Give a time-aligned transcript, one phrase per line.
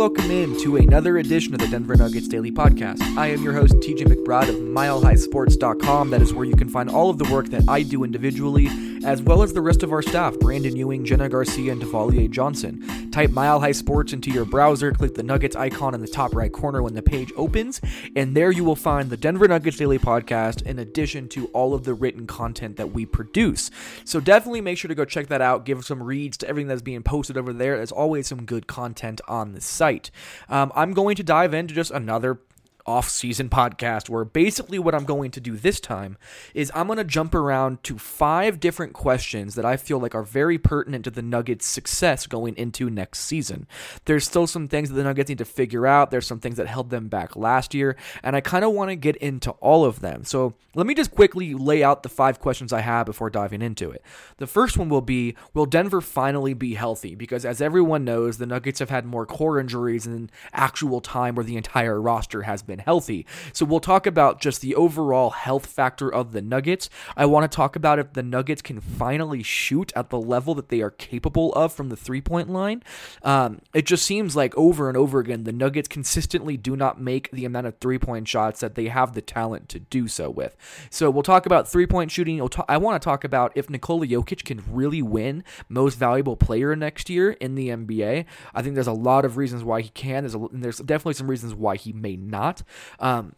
[0.00, 3.02] Welcome in to another edition of the Denver Nuggets Daily Podcast.
[3.18, 6.08] I am your host, TJ McBride of MileHighSports.com.
[6.08, 8.68] That is where you can find all of the work that I do individually,
[9.04, 13.10] as well as the rest of our staff Brandon Ewing, Jenna Garcia, and Devalier Johnson.
[13.10, 16.52] Type Mile High Sports into your browser, click the Nuggets icon in the top right
[16.52, 17.80] corner when the page opens,
[18.14, 21.84] and there you will find the Denver Nuggets Daily Podcast in addition to all of
[21.84, 23.70] the written content that we produce.
[24.04, 26.82] So definitely make sure to go check that out, give some reads to everything that's
[26.82, 27.76] being posted over there.
[27.76, 30.10] There's always some good content on the site.
[30.48, 32.38] Um, I'm going to dive into just another
[32.86, 36.16] off-season podcast where basically what I'm going to do this time
[36.54, 40.22] is I'm going to jump around to five different questions that I feel like are
[40.22, 43.66] very pertinent to the Nuggets' success going into next season.
[44.04, 46.10] There's still some things that the Nuggets need to figure out.
[46.10, 48.96] There's some things that held them back last year, and I kind of want to
[48.96, 50.24] get into all of them.
[50.24, 53.90] So let me just quickly lay out the five questions I have before diving into
[53.90, 54.04] it.
[54.36, 57.14] The first one will be Will Denver finally be healthy?
[57.16, 61.44] Because as everyone knows, the Nuggets have had more core injuries than actual time where
[61.44, 63.26] the entire roster has been healthy.
[63.52, 66.88] So we'll talk about just the overall health factor of the Nuggets.
[67.16, 70.68] I want to talk about if the Nuggets can finally shoot at the level that
[70.68, 72.82] they are capable of from the three point line.
[73.22, 77.30] Um, it just seems like over and over again, the Nuggets consistently do not make
[77.30, 80.56] the amount of three point shots that they have the talent to do so with.
[80.90, 82.40] So we'll talk about three point shooting.
[82.68, 87.10] I want to talk about if Nikola Jokic can really win most valuable player next
[87.10, 88.24] year in the NBA.
[88.54, 90.24] I think there's a lot of reasons why he can.
[90.24, 92.59] There's a, there's definitely some reasons why he may not.
[92.98, 93.34] Um,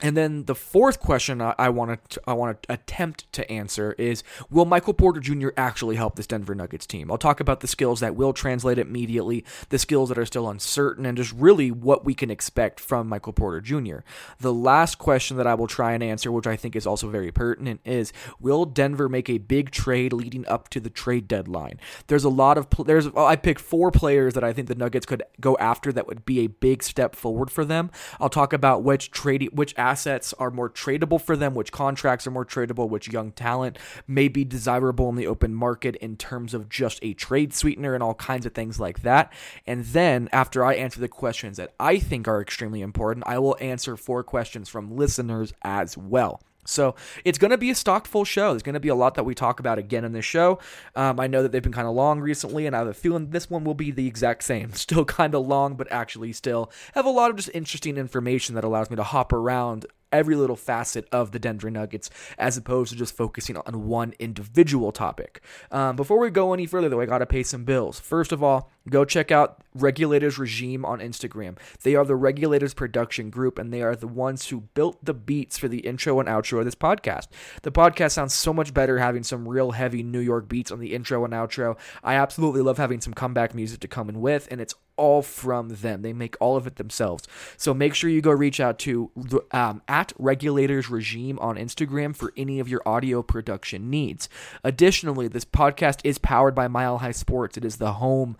[0.00, 4.22] and then the fourth question I want to I want to attempt to answer is
[4.48, 5.48] will Michael Porter Jr.
[5.56, 7.10] actually help this Denver Nuggets team?
[7.10, 11.04] I'll talk about the skills that will translate immediately, the skills that are still uncertain
[11.04, 13.98] and just really what we can expect from Michael Porter Jr.
[14.38, 17.32] The last question that I will try and answer, which I think is also very
[17.32, 21.80] pertinent, is will Denver make a big trade leading up to the trade deadline?
[22.06, 25.24] There's a lot of there's I picked four players that I think the Nuggets could
[25.40, 27.90] go after that would be a big step forward for them.
[28.20, 32.30] I'll talk about which trade which assets are more tradable for them, which contracts are
[32.30, 36.68] more tradable, which young talent may be desirable in the open market in terms of
[36.68, 39.32] just a trade sweetener and all kinds of things like that.
[39.66, 43.56] And then after I answer the questions that I think are extremely important, I will
[43.60, 46.42] answer four questions from listeners as well.
[46.68, 48.50] So it's going to be a stock full show.
[48.50, 50.58] There's going to be a lot that we talk about again in this show.
[50.94, 53.30] Um, I know that they've been kind of long recently, and I have a feeling
[53.30, 54.72] this one will be the exact same.
[54.88, 58.64] Still kind of long, but actually still have a lot of just interesting information that
[58.64, 62.98] allows me to hop around every little facet of the Denver Nuggets as opposed to
[62.98, 65.42] just focusing on one individual topic.
[65.70, 68.00] Um, before we go any further, though, I got to pay some bills.
[68.00, 71.58] First of all, go check out Regulators Regime on Instagram.
[71.82, 75.58] They are the Regulators production group, and they are the ones who built the beats
[75.58, 77.28] for the intro and outro of this podcast.
[77.62, 80.94] The podcast sounds so much better having some real heavy New York beats on the
[80.94, 81.76] intro and outro.
[82.02, 85.68] I absolutely love having some comeback music to come in with, and it's all from
[85.70, 86.02] them.
[86.02, 87.24] They make all of it themselves.
[87.56, 89.10] So make sure you go reach out to
[89.52, 94.28] um, at Regulators Regime on Instagram for any of your audio production needs.
[94.62, 97.56] Additionally, this podcast is powered by Mile High Sports.
[97.56, 98.36] It is the home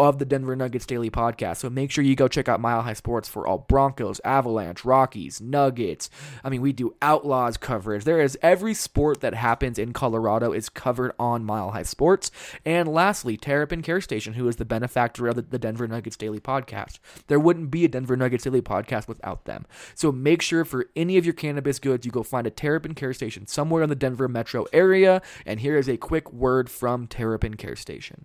[0.00, 1.58] of the Denver Nuggets Daily Podcast.
[1.58, 5.42] So make sure you go check out Mile High Sports for all Broncos, Avalanche, Rockies,
[5.42, 6.08] Nuggets.
[6.42, 8.04] I mean, we do Outlaws coverage.
[8.04, 12.30] There is every sport that happens in Colorado is covered on Mile High Sports.
[12.64, 16.98] And lastly, Terrapin Care Station, who is the benefactor of the Denver Nuggets Daily Podcast.
[17.26, 19.66] There wouldn't be a Denver Nuggets Daily Podcast without them.
[19.94, 23.12] So make sure for any of your cannabis goods, you go find a Terrapin Care
[23.12, 25.20] Station somewhere in the Denver metro area.
[25.44, 28.24] And here is a quick word from Terrapin Care Station.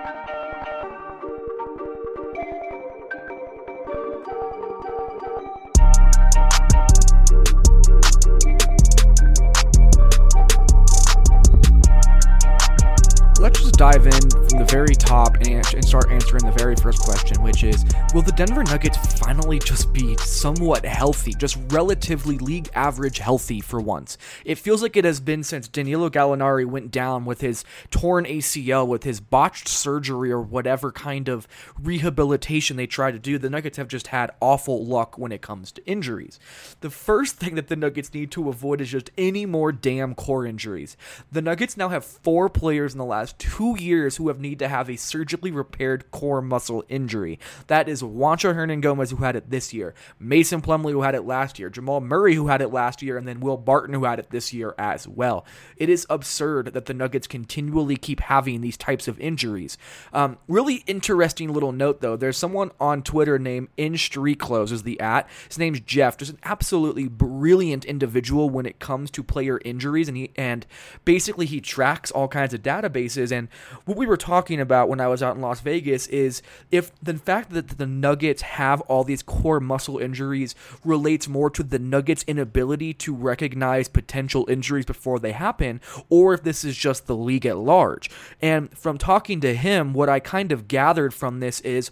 [13.81, 17.63] dive in from the very top and, and start answering the very first question, which
[17.63, 17.83] is
[18.13, 23.81] Will the Denver Nuggets finally just be somewhat healthy, just relatively league average healthy for
[23.81, 24.19] once?
[24.45, 28.85] It feels like it has been since Danilo Gallinari went down with his torn ACL,
[28.85, 31.47] with his botched surgery, or whatever kind of
[31.81, 33.39] rehabilitation they tried to do.
[33.39, 36.39] The Nuggets have just had awful luck when it comes to injuries.
[36.81, 40.45] The first thing that the Nuggets need to avoid is just any more damn core
[40.45, 40.95] injuries.
[41.31, 44.67] The Nuggets now have four players in the last two years who have need to
[44.67, 47.39] have a surgically repaired core muscle injury.
[47.67, 51.59] That is Juancho Hernangomez, who had it this year, Mason Plumlee, who had it last
[51.59, 54.29] year, Jamal Murray, who had it last year, and then Will Barton, who had it
[54.29, 55.45] this year as well.
[55.77, 59.77] It is absurd that the Nuggets continually keep having these types of injuries.
[60.13, 62.15] Um, really interesting little note, though.
[62.15, 65.27] There's someone on Twitter named In Street Clothes, is the at.
[65.47, 66.17] His name's Jeff.
[66.17, 70.65] Just an absolutely brilliant individual when it comes to player injuries, and he and
[71.05, 73.31] basically he tracks all kinds of databases.
[73.31, 73.47] And
[73.85, 76.41] what we were talking about when I was out in Las Vegas is
[76.71, 81.63] if the fact that the Nuggets have all these core muscle injuries relates more to
[81.63, 87.07] the Nuggets' inability to recognize potential injuries before they happen, or if this is just
[87.07, 88.09] the league at large.
[88.41, 91.91] And from talking to him, what I kind of gathered from this is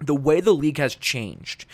[0.00, 1.64] the way the league has changed.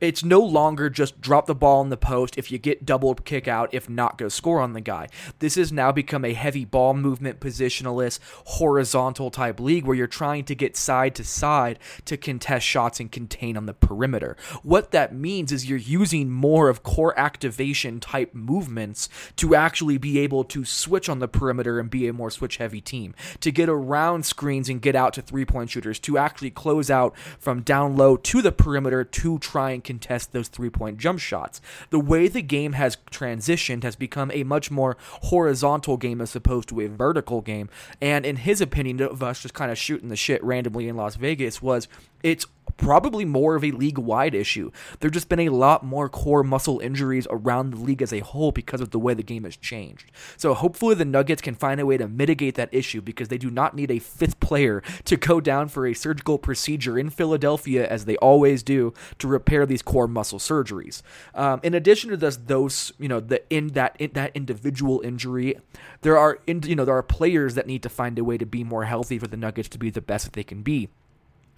[0.00, 2.36] It's no longer just drop the ball in the post.
[2.36, 5.08] If you get double kick out, if not, go score on the guy.
[5.38, 10.44] This has now become a heavy ball movement, positionalist, horizontal type league where you're trying
[10.44, 14.36] to get side to side to contest shots and contain on the perimeter.
[14.62, 20.18] What that means is you're using more of core activation type movements to actually be
[20.18, 23.68] able to switch on the perimeter and be a more switch heavy team, to get
[23.68, 27.96] around screens and get out to three point shooters, to actually close out from down
[27.96, 31.60] low to the perimeter to try and contest those three point jump shots.
[31.90, 36.68] The way the game has transitioned has become a much more horizontal game as opposed
[36.70, 37.68] to a vertical game.
[38.00, 41.16] And in his opinion of us just kind of shooting the shit randomly in Las
[41.16, 41.88] Vegas was
[42.22, 44.70] it's probably more of a league wide issue.
[45.00, 48.52] There's just been a lot more core muscle injuries around the league as a whole
[48.52, 50.10] because of the way the game has changed.
[50.36, 53.50] So hopefully the Nuggets can find a way to mitigate that issue because they do
[53.50, 58.04] not need a fifth player to go down for a surgical procedure in Philadelphia as
[58.04, 61.02] they always do to repair these core muscle surgeries.
[61.34, 65.56] Um, in addition to this, those you know the in that in that individual injury,
[66.02, 68.46] there are in, you know there are players that need to find a way to
[68.46, 70.88] be more healthy for the Nuggets to be the best that they can be.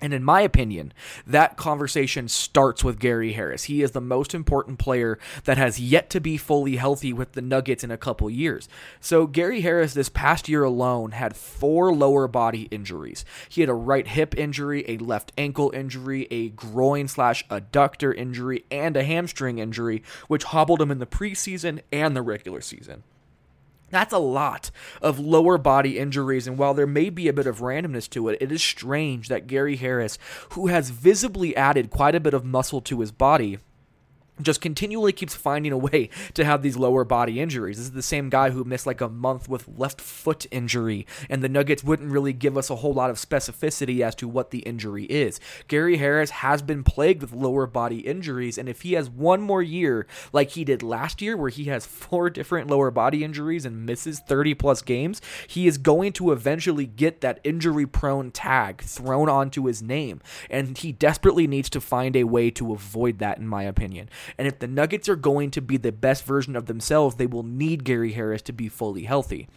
[0.01, 0.93] And in my opinion,
[1.25, 3.65] that conversation starts with Gary Harris.
[3.65, 7.41] He is the most important player that has yet to be fully healthy with the
[7.41, 8.69] Nuggets in a couple years.
[9.01, 13.25] So, Gary Harris, this past year alone, had four lower body injuries.
[13.49, 18.65] He had a right hip injury, a left ankle injury, a groin slash adductor injury,
[18.73, 23.05] and a hamstring injury, which hobbled him in the preseason and the regular season.
[23.91, 24.71] That's a lot
[25.01, 28.39] of lower body injuries, and while there may be a bit of randomness to it,
[28.41, 30.19] it is strange that Gary Harris,
[30.51, 33.59] who has visibly added quite a bit of muscle to his body,
[34.43, 37.77] just continually keeps finding a way to have these lower body injuries.
[37.77, 41.43] This is the same guy who missed like a month with left foot injury, and
[41.43, 44.61] the Nuggets wouldn't really give us a whole lot of specificity as to what the
[44.61, 45.39] injury is.
[45.69, 49.63] Gary Harris has been plagued with lower body injuries, and if he has one more
[49.63, 53.87] year like he did last year, where he has four different lower body injuries and
[53.87, 59.29] misses 30 plus games, he is going to eventually get that injury prone tag thrown
[59.29, 63.47] onto his name, and he desperately needs to find a way to avoid that, in
[63.47, 64.09] my opinion.
[64.39, 67.43] And if the Nuggets are going to be the best version of themselves, they will
[67.43, 69.49] need Gary Harris to be fully healthy.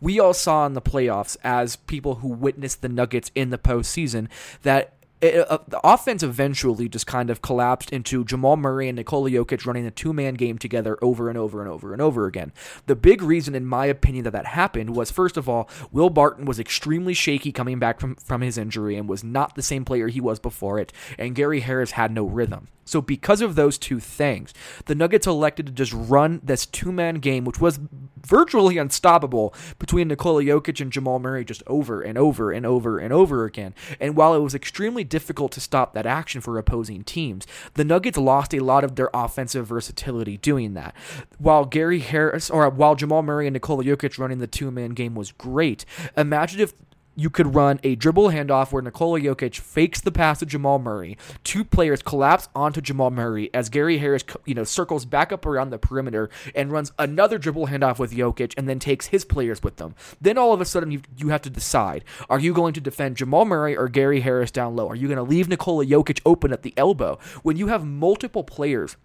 [0.00, 4.28] We all saw in the playoffs, as people who witnessed the Nuggets in the postseason,
[4.62, 9.30] that it, uh, the offense eventually just kind of collapsed into Jamal Murray and Nikola
[9.30, 12.52] Jokic running a two man game together over and over and over and over again.
[12.86, 16.44] The big reason, in my opinion, that that happened was first of all, Will Barton
[16.44, 20.08] was extremely shaky coming back from, from his injury and was not the same player
[20.08, 22.68] he was before it, and Gary Harris had no rhythm.
[22.84, 24.52] So, because of those two things,
[24.86, 27.78] the Nuggets elected to just run this two man game, which was
[28.26, 33.12] virtually unstoppable between Nikola Jokic and Jamal Murray just over and over and over and
[33.12, 33.74] over again.
[34.00, 38.16] And while it was extremely difficult to stop that action for opposing teams, the Nuggets
[38.16, 40.94] lost a lot of their offensive versatility doing that.
[41.36, 45.14] While Gary Harris, or while Jamal Murray and Nikola Jokic running the two man game
[45.14, 45.84] was great,
[46.16, 46.72] imagine if
[47.14, 51.16] you could run a dribble handoff where Nikola Jokic fakes the pass to Jamal Murray.
[51.44, 55.70] Two players collapse onto Jamal Murray as Gary Harris, you know, circles back up around
[55.70, 59.76] the perimeter and runs another dribble handoff with Jokic and then takes his players with
[59.76, 59.94] them.
[60.20, 63.16] Then all of a sudden you, you have to decide: Are you going to defend
[63.16, 64.88] Jamal Murray or Gary Harris down low?
[64.88, 67.18] Are you going to leave Nikola Jokic open at the elbow?
[67.42, 68.96] When you have multiple players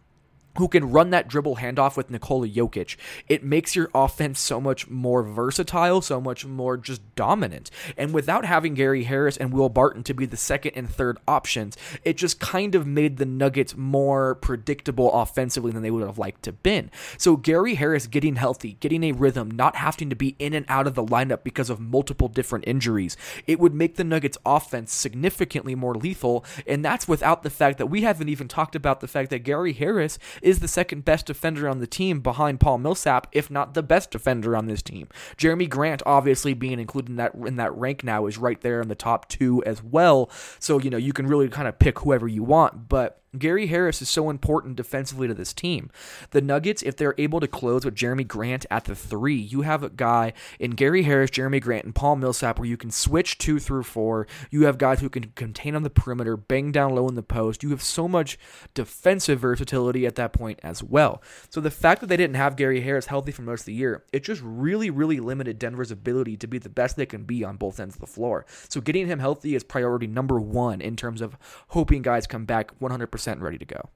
[0.58, 2.98] who can run that dribble handoff with Nikola Jokic.
[3.28, 7.72] It makes your offense so much more versatile, so much more just dominant.
[7.96, 11.78] And without having Gary Harris and Will Barton to be the second and third options,
[12.04, 16.44] it just kind of made the Nuggets more predictable offensively than they would have liked
[16.44, 16.92] to been.
[17.18, 20.88] So Gary Harris getting healthy, getting a rhythm, not having to be in and out
[20.88, 25.76] of the lineup because of multiple different injuries, it would make the Nuggets offense significantly
[25.76, 26.44] more lethal.
[26.66, 29.74] And that's without the fact that we haven't even talked about the fact that Gary
[29.74, 33.84] Harris is the second best defender on the team behind Paul Millsap, if not the
[33.84, 35.10] best defender on this team.
[35.36, 38.88] Jerami Grant, obviously being included in that in that rank now, is right there in
[38.88, 40.32] the top two as well.
[40.60, 44.02] So you know you can really kind of pick whoever you want, but Gary Harris
[44.02, 45.90] is so important defensively to this team.
[46.32, 49.84] The Nuggets, if they're able to close with Jerami Grant at the three, you have
[49.84, 53.60] a guy in Gary Harris, Jerami Grant, and Paul Millsap where you can switch two
[53.60, 54.28] through four.
[54.50, 57.64] You have guys who can contain on the perimeter, bang down low in the post.
[57.64, 58.40] You have so much
[58.74, 61.22] defensive versatility at that point as well.
[61.50, 64.06] So the fact that they didn't have Gary Harris healthy for most of the year,
[64.14, 67.58] it just really, really limited Denver's ability to be the best they can be on
[67.58, 68.46] both ends of the floor.
[68.70, 71.38] So getting him healthy is priority number one in terms of
[71.70, 73.90] hoping guys come back 100% ready to go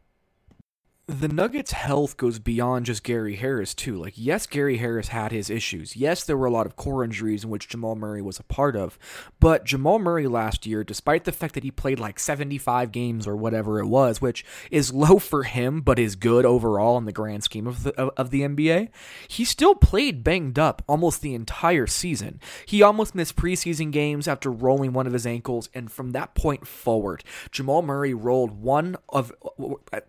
[1.11, 3.95] the Nuggets' health goes beyond just Gary Harris, too.
[3.95, 5.95] Like, yes, Gary Harris had his issues.
[5.95, 8.75] Yes, there were a lot of core injuries in which Jamal Murray was a part
[8.75, 8.97] of.
[9.39, 13.35] But Jamal Murray last year, despite the fact that he played like 75 games or
[13.35, 17.43] whatever it was, which is low for him, but is good overall in the grand
[17.43, 18.89] scheme of the, of, of the NBA,
[19.27, 22.39] he still played banged up almost the entire season.
[22.65, 26.65] He almost missed preseason games after rolling one of his ankles, and from that point
[26.65, 29.33] forward, Jamal Murray rolled one of,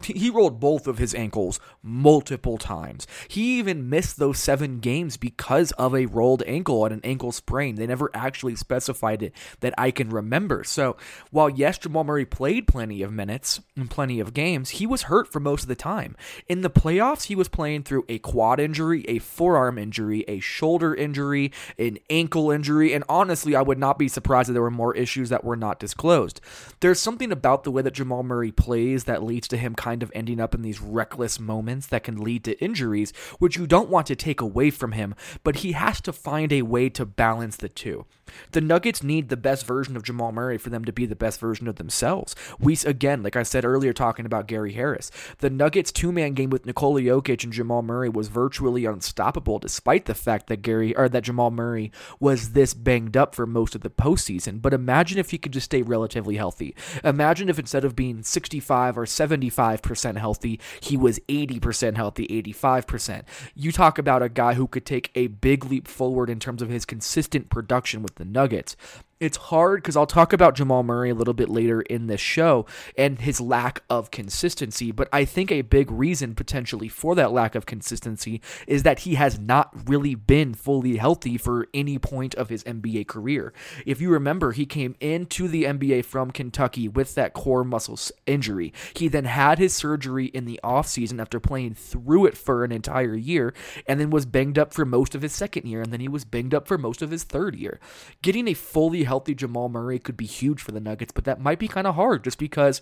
[0.04, 3.06] he rolled both his ankles multiple times.
[3.28, 7.76] He even missed those seven games because of a rolled ankle and an ankle sprain.
[7.76, 10.64] They never actually specified it that I can remember.
[10.64, 10.96] So
[11.30, 15.32] while yes, Jamal Murray played plenty of minutes and plenty of games, he was hurt
[15.32, 16.16] for most of the time.
[16.48, 20.94] In the playoffs, he was playing through a quad injury, a forearm injury, a shoulder
[20.94, 24.96] injury, an ankle injury, and honestly, I would not be surprised if there were more
[24.96, 26.40] issues that were not disclosed.
[26.80, 30.12] There's something about the way that Jamal Murray plays that leads to him kind of
[30.14, 34.06] ending up in these reckless moments that can lead to injuries, which you don't want
[34.06, 37.68] to take away from him, but he has to find a way to balance the
[37.68, 38.06] two.
[38.52, 41.38] The Nuggets need the best version of Jamal Murray for them to be the best
[41.40, 42.34] version of themselves.
[42.58, 46.66] We again, like I said earlier, talking about Gary Harris, the Nuggets two-man game with
[46.66, 51.24] Nikola Jokic and Jamal Murray was virtually unstoppable, despite the fact that Gary or that
[51.24, 54.62] Jamal Murray was this banged up for most of the postseason.
[54.62, 56.74] But imagine if he could just stay relatively healthy.
[57.04, 63.24] Imagine if instead of being 65 or 75 percent healthy, he was 80% healthy, 85%.
[63.54, 66.68] You talk about a guy who could take a big leap forward in terms of
[66.68, 68.76] his consistent production with the Nuggets
[69.22, 72.66] it's hard because I'll talk about Jamal Murray a little bit later in this show
[72.98, 74.90] and his lack of consistency.
[74.90, 79.14] But I think a big reason potentially for that lack of consistency is that he
[79.14, 83.52] has not really been fully healthy for any point of his NBA career.
[83.86, 88.72] If you remember, he came into the NBA from Kentucky with that core muscle injury.
[88.96, 93.14] He then had his surgery in the offseason after playing through it for an entire
[93.14, 93.54] year
[93.86, 96.24] and then was banged up for most of his second year and then he was
[96.24, 97.78] banged up for most of his third year.
[98.20, 101.58] Getting a fully healthy Jamal Murray could be huge for the Nuggets, but that might
[101.58, 102.80] be kind of hard just because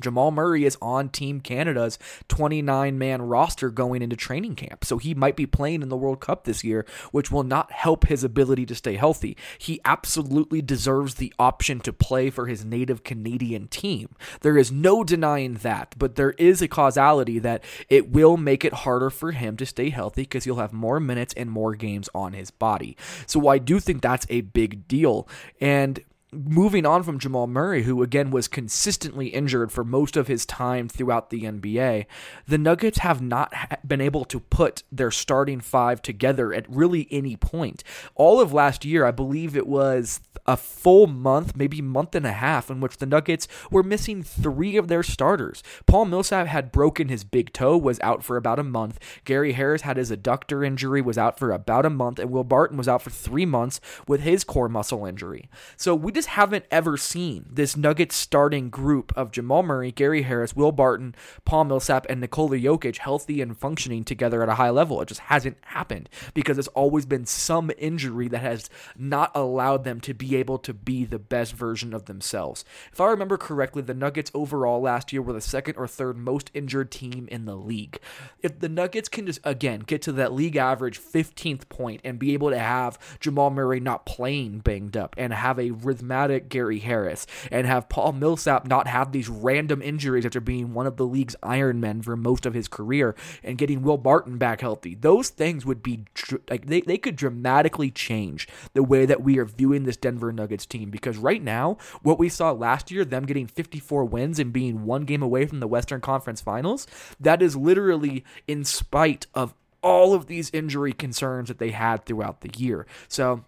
[0.00, 4.84] Jamal Murray is on Team Canada's 29 man roster going into training camp.
[4.84, 8.06] So he might be playing in the World Cup this year, which will not help
[8.06, 9.36] his ability to stay healthy.
[9.58, 14.10] He absolutely deserves the option to play for his native Canadian team.
[14.40, 18.72] There is no denying that, but there is a causality that it will make it
[18.72, 22.32] harder for him to stay healthy because he'll have more minutes and more games on
[22.32, 22.96] his body.
[23.26, 25.28] So I do think that's a big deal.
[25.60, 26.00] And
[26.32, 30.88] moving on from Jamal Murray, who again was consistently injured for most of his time
[30.88, 32.06] throughout the NBA,
[32.46, 33.52] the Nuggets have not
[33.86, 37.82] been able to put their starting five together at really any point.
[38.14, 42.32] All of last year, I believe it was a full month, maybe month and a
[42.32, 45.62] half, in which the Nuggets were missing three of their starters.
[45.86, 48.98] Paul Millsap had broken his big toe, was out for about a month.
[49.24, 52.76] Gary Harris had his adductor injury, was out for about a month, and Will Barton
[52.76, 55.48] was out for three months with his core muscle injury.
[55.76, 60.56] So we just haven't ever seen this Nuggets starting group of Jamal Murray, Gary Harris,
[60.56, 65.00] Will Barton, Paul Millsap, and Nikola Jokic healthy and functioning together at a high level.
[65.00, 70.00] It just hasn't happened because there's always been some injury that has not allowed them
[70.00, 72.64] to be able to be the best version of themselves.
[72.92, 76.50] If I remember correctly, the Nuggets overall last year were the second or third most
[76.52, 78.00] injured team in the league.
[78.42, 82.34] If the Nuggets can just, again, get to that league average 15th point and be
[82.34, 86.78] able to have Jamal Murray not playing banged up and have a rhythmic charismatic Gary
[86.78, 91.06] Harris and have Paul Millsap not have these random injuries after being one of the
[91.06, 94.94] league's Iron Men for most of his career and getting Will Barton back healthy.
[94.94, 96.04] Those things would be
[96.48, 100.66] like they, they could dramatically change the way that we are viewing this Denver Nuggets
[100.66, 104.84] team because right now, what we saw last year, them getting 54 wins and being
[104.84, 106.86] one game away from the Western Conference Finals,
[107.20, 112.40] that is literally in spite of all of these injury concerns that they had throughout
[112.40, 112.86] the year.
[113.06, 113.44] So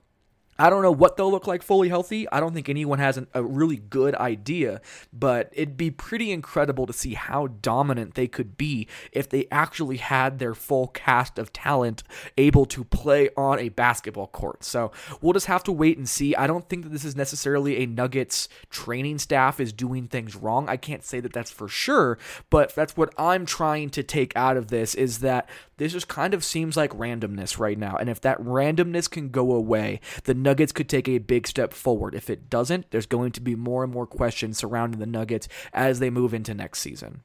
[0.60, 2.28] I don't know what they'll look like fully healthy.
[2.30, 6.86] I don't think anyone has an, a really good idea, but it'd be pretty incredible
[6.86, 11.50] to see how dominant they could be if they actually had their full cast of
[11.50, 12.02] talent
[12.36, 14.62] able to play on a basketball court.
[14.62, 16.36] So we'll just have to wait and see.
[16.36, 20.68] I don't think that this is necessarily a Nuggets training staff is doing things wrong.
[20.68, 22.18] I can't say that that's for sure,
[22.50, 25.48] but that's what I'm trying to take out of this is that
[25.78, 27.96] this just kind of seems like randomness right now.
[27.96, 32.12] And if that randomness can go away, the Nuggets could take a big step forward.
[32.12, 36.00] If it doesn't, there's going to be more and more questions surrounding the Nuggets as
[36.00, 37.22] they move into next season.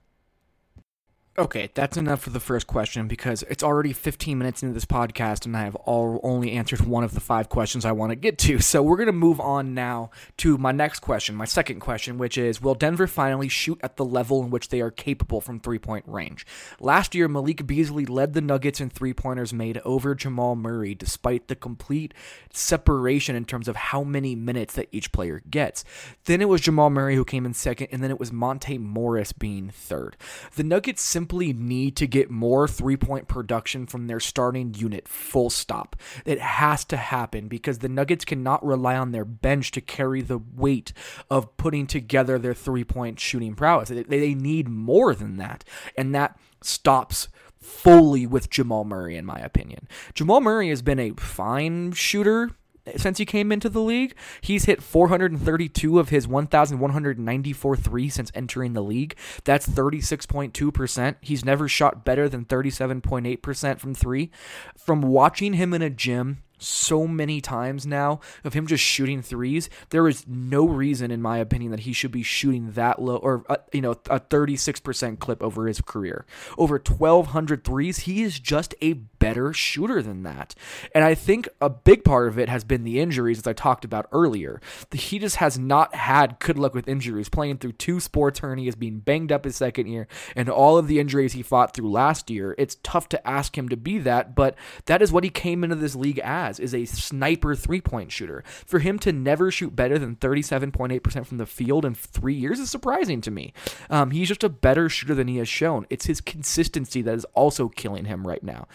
[1.37, 5.45] Okay, that's enough for the first question because it's already 15 minutes into this podcast
[5.45, 8.37] and I have all, only answered one of the five questions I want to get
[8.37, 8.59] to.
[8.59, 12.37] So we're going to move on now to my next question, my second question, which
[12.37, 15.77] is Will Denver finally shoot at the level in which they are capable from three
[15.77, 16.47] point range?
[16.79, 21.49] Last year, Malik Beasley led the Nuggets in three pointers made over Jamal Murray, despite
[21.49, 22.13] the complete
[22.53, 25.83] separation in terms of how many minutes that each player gets.
[26.23, 29.33] Then it was Jamal Murray who came in second, and then it was Monte Morris
[29.33, 30.15] being third.
[30.55, 35.07] The Nuggets simply simply need to get more three point production from their starting unit,
[35.07, 35.95] full stop.
[36.23, 40.37] It has to happen because the Nuggets cannot rely on their bench to carry the
[40.37, 40.93] weight
[41.27, 43.89] of putting together their three point shooting prowess.
[43.89, 45.63] They, need more than that.
[45.97, 47.27] And that stops
[47.59, 49.87] fully with Jamal Murray, in my opinion.
[50.13, 52.51] Jamal Murray has been a fine shooter
[52.95, 54.15] since he came into the league.
[54.41, 59.15] He's hit 432 of his 1,194 threes since entering the league.
[59.43, 61.15] That's 36.2%.
[61.21, 64.31] He's never shot better than 37.8% from three.
[64.77, 69.69] From watching him in a gym, so many times now of him just shooting threes.
[69.89, 73.45] There is no reason, in my opinion, that he should be shooting that low or,
[73.49, 76.25] uh, you know, a 36% clip over his career.
[76.57, 80.53] Over 1,200 threes, he is just a better shooter than that.
[80.93, 83.83] And I think a big part of it has been the injuries, as I talked
[83.83, 84.61] about earlier.
[84.91, 88.99] He just has not had good luck with injuries, playing through two sports hernias, being
[88.99, 92.55] banged up his second year, and all of the injuries he fought through last year.
[92.57, 95.75] It's tough to ask him to be that, but that is what he came into
[95.75, 98.43] this league as has is a sniper three point shooter.
[98.65, 102.69] For him to never shoot better than 37.8% from the field in three years is
[102.69, 103.53] surprising to me.
[103.89, 105.85] Um, he's just a better shooter than he has shown.
[105.89, 108.67] It's his consistency that is also killing him right now.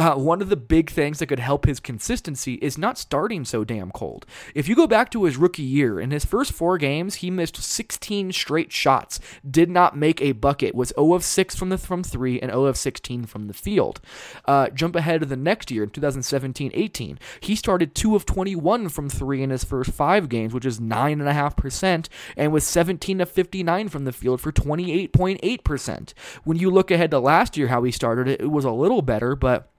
[0.00, 3.64] Uh, one of the big things that could help his consistency is not starting so
[3.64, 4.24] damn cold.
[4.54, 7.56] If you go back to his rookie year, in his first four games, he missed
[7.56, 12.04] 16 straight shots, did not make a bucket, was 0 of 6 from the from
[12.04, 14.00] three and 0 of 16 from the field.
[14.44, 19.08] Uh, jump ahead to the next year in 2017-18, he started 2 of 21 from
[19.08, 24.04] three in his first five games, which is nine and was 17 of 59 from
[24.04, 26.14] the field for 28.8 percent.
[26.44, 29.02] When you look ahead to last year, how he started it, it was a little
[29.02, 29.72] better, but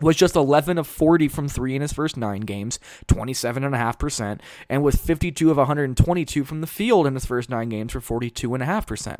[0.00, 2.78] was just 11 of 40 from three in his first nine games,
[3.08, 8.00] 27.5%, and was 52 of 122 from the field in his first nine games for
[8.00, 9.18] 42.5%.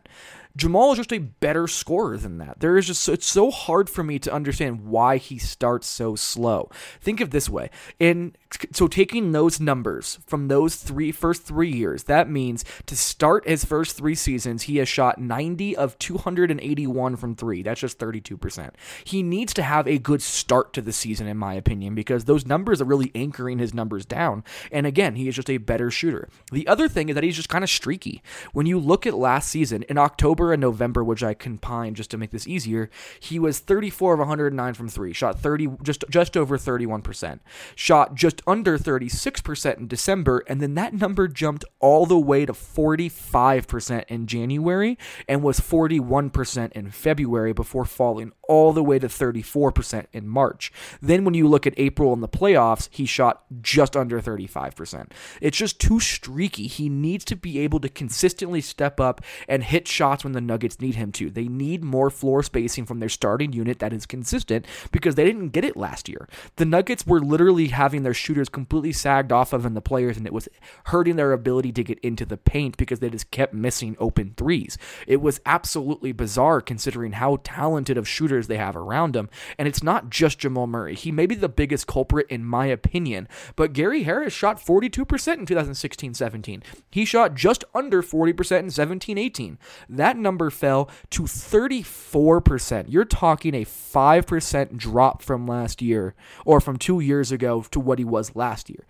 [0.56, 2.60] Jamal is just a better scorer than that.
[2.60, 6.70] There is just it's so hard for me to understand why he starts so slow.
[7.00, 7.70] Think of this way.
[7.98, 8.36] In
[8.72, 13.64] so taking those numbers from those three first 3 years, that means to start his
[13.64, 17.62] first 3 seasons, he has shot 90 of 281 from 3.
[17.62, 18.70] That's just 32%.
[19.02, 22.46] He needs to have a good start to the season in my opinion because those
[22.46, 24.44] numbers are really anchoring his numbers down.
[24.70, 26.28] And again, he is just a better shooter.
[26.52, 28.22] The other thing is that he's just kind of streaky.
[28.52, 32.10] When you look at last season in October October and November, which I combined just
[32.10, 36.36] to make this easier, he was 34 of 109 from three, shot 30, just just
[36.36, 37.40] over 31%,
[37.74, 42.52] shot just under 36% in December, and then that number jumped all the way to
[42.52, 50.06] 45% in January and was 41% in February before falling all the way to 34%
[50.12, 50.72] in March.
[51.00, 55.10] Then when you look at April in the playoffs, he shot just under 35%.
[55.40, 56.66] It's just too streaky.
[56.66, 60.80] He needs to be able to consistently step up and hit shots when the Nuggets
[60.80, 61.30] need him to.
[61.30, 65.50] They need more floor spacing from their starting unit that is consistent because they didn't
[65.50, 66.28] get it last year.
[66.56, 70.26] The Nuggets were literally having their shooters completely sagged off of in the players, and
[70.26, 70.48] it was
[70.86, 74.78] hurting their ability to get into the paint because they just kept missing open threes.
[75.06, 79.28] It was absolutely bizarre considering how talented of shooters they have around him.
[79.58, 80.94] And it's not just Jamal Murray.
[80.94, 85.46] He may be the biggest culprit, in my opinion, but Gary Harris shot 42% in
[85.46, 86.62] 2016 17.
[86.90, 89.58] He shot just under 40% in 17 18.
[89.88, 92.86] That number fell to 34%.
[92.88, 97.98] You're talking a 5% drop from last year or from two years ago to what
[97.98, 98.86] he was last year.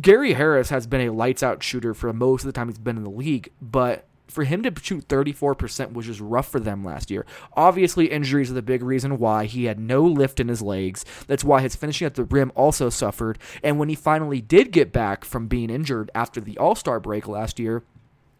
[0.00, 2.96] Gary Harris has been a lights out shooter for most of the time he's been
[2.96, 7.10] in the league, but for him to shoot 34% was just rough for them last
[7.10, 7.24] year.
[7.54, 9.44] Obviously, injuries are the big reason why.
[9.44, 11.04] He had no lift in his legs.
[11.26, 13.38] That's why his finishing at the rim also suffered.
[13.62, 17.28] And when he finally did get back from being injured after the All Star break
[17.28, 17.84] last year,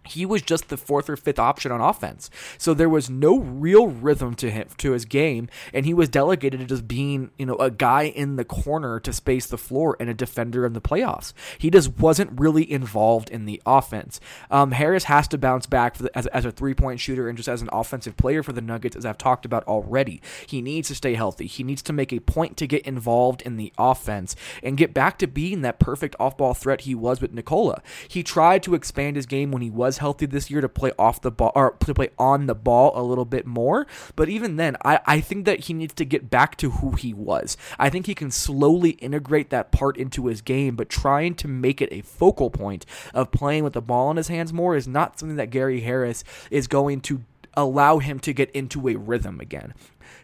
[0.05, 2.31] he was just the fourth or fifth option on offense.
[2.59, 6.61] So there was no real rhythm to him to his game and he was delegated
[6.61, 10.11] to just being, you know, a guy in the corner to space the floor and
[10.11, 11.33] a defender in the playoffs.
[11.59, 14.21] He just wasn't really involved in the offense.
[14.51, 17.62] Um, Harris has to bounce back the, as, as a three-point shooter and just as
[17.62, 20.21] an offensive player for the Nuggets as I've talked about already.
[20.47, 21.47] He needs to stay healthy.
[21.47, 25.19] He needs to make a point to get involved in the offense and get back
[25.19, 27.83] to being that perfect off-ball threat he was with Nikola.
[28.09, 30.90] He tried to expand his game when he was was healthy this year to play
[30.98, 33.87] off the ball or to play on the ball a little bit more.
[34.16, 37.12] But even then, I, I think that he needs to get back to who he
[37.12, 37.59] was.
[37.78, 41.83] I think he can slowly integrate that part into his game, but trying to make
[41.83, 45.18] it a focal point of playing with the ball in his hands more is not
[45.18, 47.22] something that Gary Harris is going to
[47.55, 49.75] allow him to get into a rhythm again.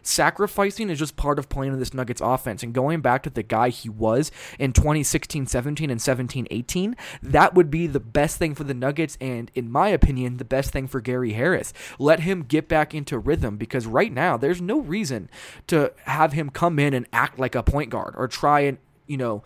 [0.01, 2.63] Sacrificing is just part of playing in this Nuggets offense.
[2.63, 7.53] And going back to the guy he was in 2016 17 and 17 18, that
[7.53, 9.17] would be the best thing for the Nuggets.
[9.19, 11.73] And in my opinion, the best thing for Gary Harris.
[11.97, 15.29] Let him get back into rhythm because right now there's no reason
[15.67, 19.17] to have him come in and act like a point guard or try and, you
[19.17, 19.43] know,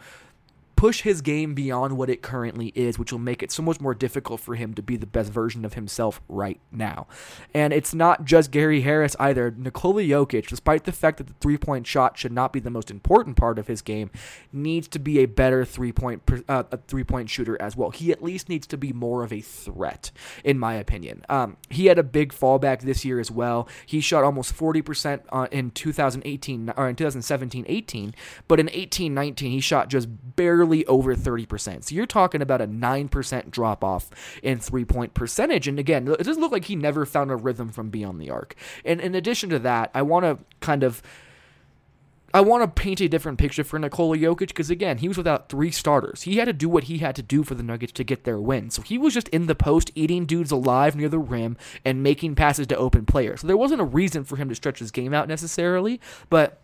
[0.84, 3.94] push his game beyond what it currently is, which will make it so much more
[3.94, 7.08] difficult for him to be the best version of himself right now.
[7.54, 9.50] And it's not just Gary Harris either.
[9.50, 12.92] Nikola Jokic, despite the fact that the three point shot should not be the most
[12.92, 14.12] important part of his game,
[14.52, 17.92] needs to be a better three point uh, a three point shooter as well.
[17.92, 20.12] He at least needs to be more of a threat,
[20.44, 21.24] in my opinion.
[21.30, 23.70] Um, he had a big fallback this year as well.
[23.86, 28.14] He shot almost 40% uh, in 2018 or in 2017-18,
[28.50, 31.84] but in 18-19 he shot just barely barely over 30%.
[31.84, 34.10] So you're talking about a 9% drop off
[34.42, 35.68] in three point percentage.
[35.68, 38.56] And again, it doesn't look like he never found a rhythm from beyond the arc.
[38.84, 41.02] And in addition to that, I want to kind of.
[42.36, 45.50] I want to paint a different picture for Nikola Jokic because, again, he was without
[45.50, 46.24] three starters.
[46.24, 48.40] He had to do what he had to do for the Nuggets to get their
[48.40, 48.72] win.
[48.72, 52.34] So he was just in the post, eating dudes alive near the rim and making
[52.34, 53.42] passes to open players.
[53.42, 56.63] So there wasn't a reason for him to stretch his game out necessarily, but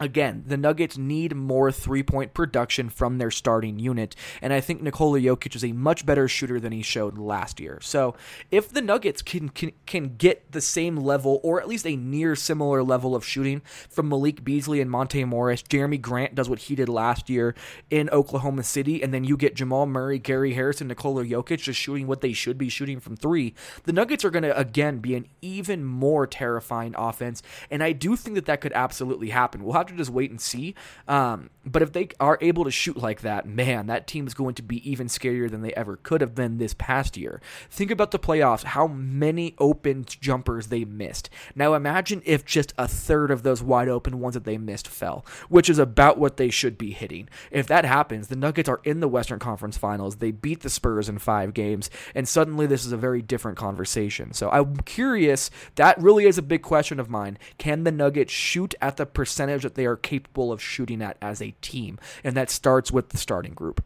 [0.00, 4.80] Again, the Nuggets need more three point production from their starting unit, and I think
[4.80, 7.78] Nikola Jokic is a much better shooter than he showed last year.
[7.82, 8.14] So,
[8.50, 12.34] if the Nuggets can, can, can get the same level, or at least a near
[12.34, 13.60] similar level of shooting
[13.90, 17.54] from Malik Beasley and Monte Morris, Jerami Grant does what he did last year
[17.90, 22.06] in Oklahoma City, and then you get Jamal Murray, Gary Harrison, Nikola Jokic just shooting
[22.06, 25.26] what they should be shooting from three, the Nuggets are going to, again, be an
[25.42, 29.62] even more terrifying offense, and I do think that that could absolutely happen.
[29.62, 30.74] We'll have to just wait and see.
[31.08, 34.54] Um, but if they are able to shoot like that, man, that team is going
[34.54, 37.40] to be even scarier than they ever could have been this past year.
[37.70, 41.28] Think about the playoffs, how many open jumpers they missed.
[41.54, 45.24] Now imagine if just a third of those wide open ones that they missed fell,
[45.48, 47.28] which is about what they should be hitting.
[47.50, 50.16] If that happens, the Nuggets are in the Western Conference Finals.
[50.16, 54.32] They beat the Spurs in five games, and suddenly this is a very different conversation.
[54.32, 55.50] So I'm curious.
[55.74, 57.38] That really is a big question of mine.
[57.58, 61.40] Can the Nuggets shoot at the percentage that they are capable of shooting at as
[61.40, 61.98] a team?
[62.24, 63.84] And that starts with the starting group.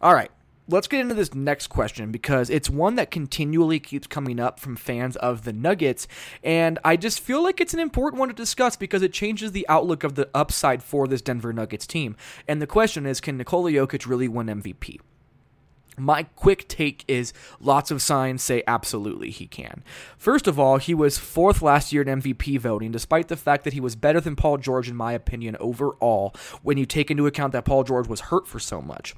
[0.00, 0.30] All right,
[0.68, 4.76] let's get into this next question because it's one that continually keeps coming up from
[4.76, 6.06] fans of the Nuggets.
[6.44, 9.66] And I just feel like it's an important one to discuss because it changes the
[9.68, 12.16] outlook of the upside for this Denver Nuggets team.
[12.46, 15.00] And the question is can Nikola Jokic really win MVP?
[15.98, 19.82] My quick take is lots of signs say absolutely he can.
[20.16, 23.72] First of all, he was fourth last year in MVP voting, despite the fact that
[23.72, 27.52] he was better than Paul George, in my opinion, overall, when you take into account
[27.52, 29.14] that Paul George was hurt for so much.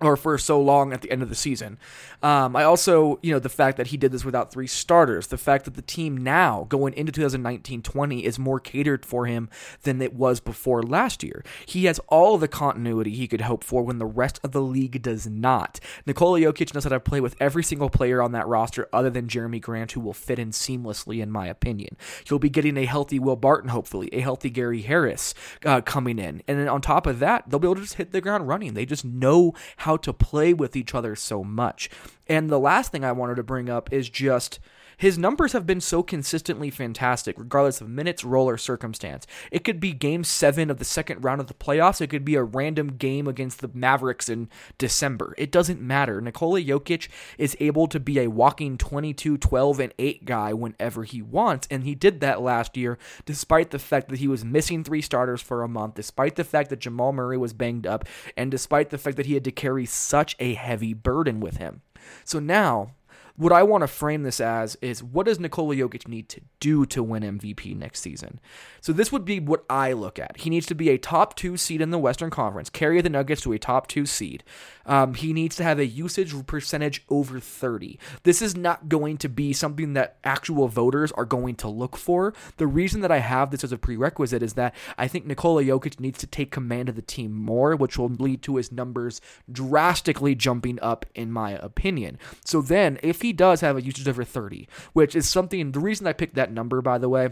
[0.00, 1.76] Or for so long at the end of the season.
[2.22, 5.38] Um, I also, you know, the fact that he did this without three starters, the
[5.38, 9.48] fact that the team now going into 2019-20 is more catered for him
[9.82, 11.44] than it was before last year.
[11.66, 15.02] He has all the continuity he could hope for when the rest of the league
[15.02, 15.80] does not.
[16.06, 19.28] Nikola Jokic knows how to play with every single player on that roster other than
[19.28, 21.96] Jerami Grant, who will fit in seamlessly, in my opinion.
[22.24, 25.34] He'll be getting a healthy Will Barton, hopefully, a healthy Gary Harris
[25.64, 26.42] uh, coming in.
[26.48, 28.74] And then on top of that, they'll be able to just hit the ground running.
[28.74, 29.54] They just know
[29.88, 31.88] how to play with each other so much.
[32.26, 34.60] And the last thing I wanted to bring up is just
[34.98, 39.26] his numbers have been so consistently fantastic, regardless of minutes, role, or circumstance.
[39.52, 42.00] It could be game seven of the second round of the playoffs.
[42.00, 45.34] It could be a random game against the Mavericks in December.
[45.38, 46.20] It doesn't matter.
[46.20, 47.08] Nikola Jokic
[47.38, 51.84] is able to be a walking 22, 12, and 8 guy whenever he wants, and
[51.84, 55.62] he did that last year, despite the fact that he was missing three starters for
[55.62, 58.04] a month, despite the fact that Jamal Murray was banged up,
[58.36, 61.82] and despite the fact that he had to carry such a heavy burden with him.
[62.24, 62.92] So now,
[63.38, 66.84] what I want to frame this as is what does Nikola Jokic need to do
[66.86, 68.40] to win MVP next season?
[68.80, 70.38] So this would be what I look at.
[70.38, 73.42] He needs to be a top two seed in the Western Conference, carry the Nuggets
[73.42, 74.42] to a top two seed.
[74.86, 77.96] Um, he needs to have a usage percentage over 30.
[78.24, 82.34] This is not going to be something that actual voters are going to look for.
[82.56, 86.00] The reason that I have this as a prerequisite is that I think Nikola Jokic
[86.00, 89.20] needs to take command of the team more, which will lead to his numbers
[89.50, 92.18] drastically jumping up, in my opinion.
[92.44, 96.06] So then, if he does have a usage over 30, which is something, the reason
[96.06, 97.30] I picked that number, by the way,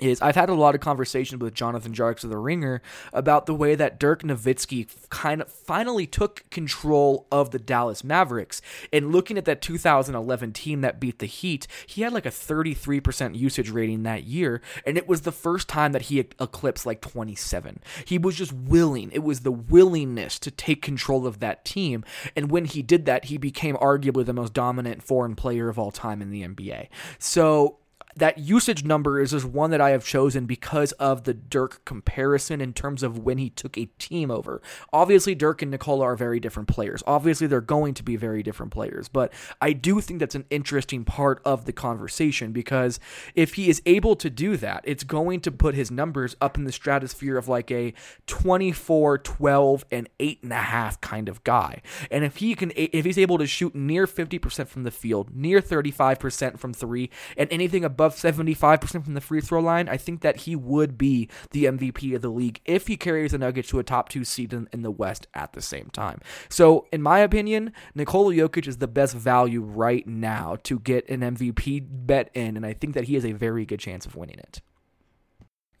[0.00, 3.54] is I've had a lot of conversations with Jonathan Tjarks of the Ringer about the
[3.54, 8.60] way that Dirk Nowitzki kind of finally took control of the Dallas Mavericks.
[8.92, 13.36] And looking at that 2011 team that beat the Heat, he had like a 33%
[13.36, 17.80] usage rating that year, and it was the first time that he eclipsed like 27.
[18.04, 19.12] He was just willing.
[19.12, 22.04] It was the willingness to take control of that team,
[22.34, 25.92] and when he did that, he became arguably the most dominant foreign player of all
[25.92, 26.88] time in the NBA.
[27.20, 27.78] So
[28.16, 32.60] that usage number is just one that I have chosen because of the Dirk comparison
[32.60, 34.62] in terms of when he took a team over.
[34.92, 37.02] Obviously, Dirk and Nikola are very different players.
[37.06, 41.04] Obviously, they're going to be very different players, but I do think that's an interesting
[41.04, 43.00] part of the conversation because
[43.34, 46.64] if he is able to do that, it's going to put his numbers up in
[46.64, 47.94] the stratosphere of like a
[48.26, 51.82] 24, 12, and 8.5 kind of guy.
[52.10, 55.60] And if he can, if he's able to shoot near 50% from the field, near
[55.60, 60.20] 35% from three, and anything above above 75% from the free throw line, I think
[60.20, 63.78] that he would be the MVP of the league if he carries the Nuggets to
[63.78, 66.20] a top two seed in, in the West at the same time.
[66.50, 71.20] So, in my opinion, Nikola Jokic is the best value right now to get an
[71.20, 74.38] MVP bet in, and I think that he has a very good chance of winning
[74.38, 74.60] it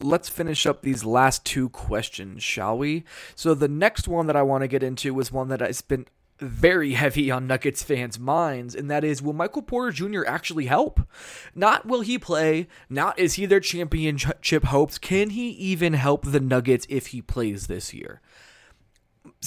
[0.00, 3.04] let's finish up these last two questions, shall we?
[3.34, 6.06] So the next one that I want to get into is one that has been
[6.38, 10.22] very heavy on Nuggets fans' minds, and that is will Michael Porter Jr.
[10.26, 11.00] actually help?
[11.54, 14.98] Not will he play, not is he their championship hopes.
[14.98, 18.20] Can he even help the Nuggets if he plays this year?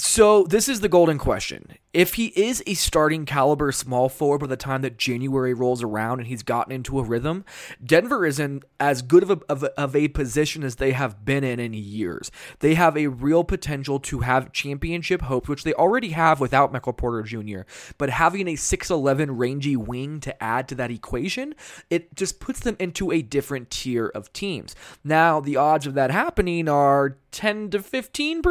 [0.00, 1.72] So this is the golden question.
[1.92, 6.20] If he is a starting caliber small forward by the time that January rolls around
[6.20, 7.44] and he's gotten into a rhythm,
[7.84, 11.24] Denver is in as good of a, of a, of a position as they have
[11.24, 12.30] been in in years.
[12.60, 16.92] They have a real potential to have championship hopes, which they already have without Michael
[16.92, 17.62] Porter Jr.
[17.96, 21.56] But having a 6'11 rangy wing to add to that equation,
[21.90, 24.76] it just puts them into a different tier of teams.
[25.02, 28.42] Now, the odds of that happening are 10 to 15%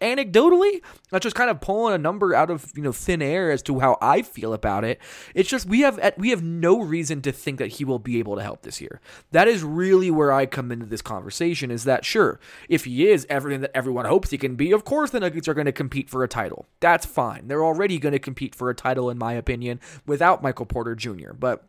[0.00, 0.79] anecdotally.
[1.10, 3.80] That's just kind of pulling a number out of, you know, thin air as to
[3.80, 5.00] how I feel about it.
[5.34, 8.36] It's just we have we have no reason to think that he will be able
[8.36, 9.00] to help this year.
[9.32, 13.26] That is really where I come into this conversation is that sure, if he is
[13.28, 16.10] everything that everyone hopes he can be, of course the Nuggets are going to compete
[16.10, 16.66] for a title.
[16.80, 17.48] That's fine.
[17.48, 21.32] They're already going to compete for a title in my opinion without Michael Porter Jr.
[21.38, 21.64] But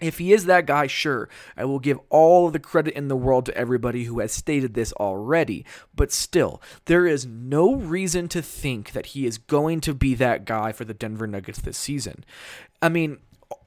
[0.00, 3.16] if he is that guy, sure, I will give all of the credit in the
[3.16, 5.64] world to everybody who has stated this already.
[5.94, 10.44] But still, there is no reason to think that he is going to be that
[10.44, 12.24] guy for the Denver Nuggets this season.
[12.82, 13.18] I mean,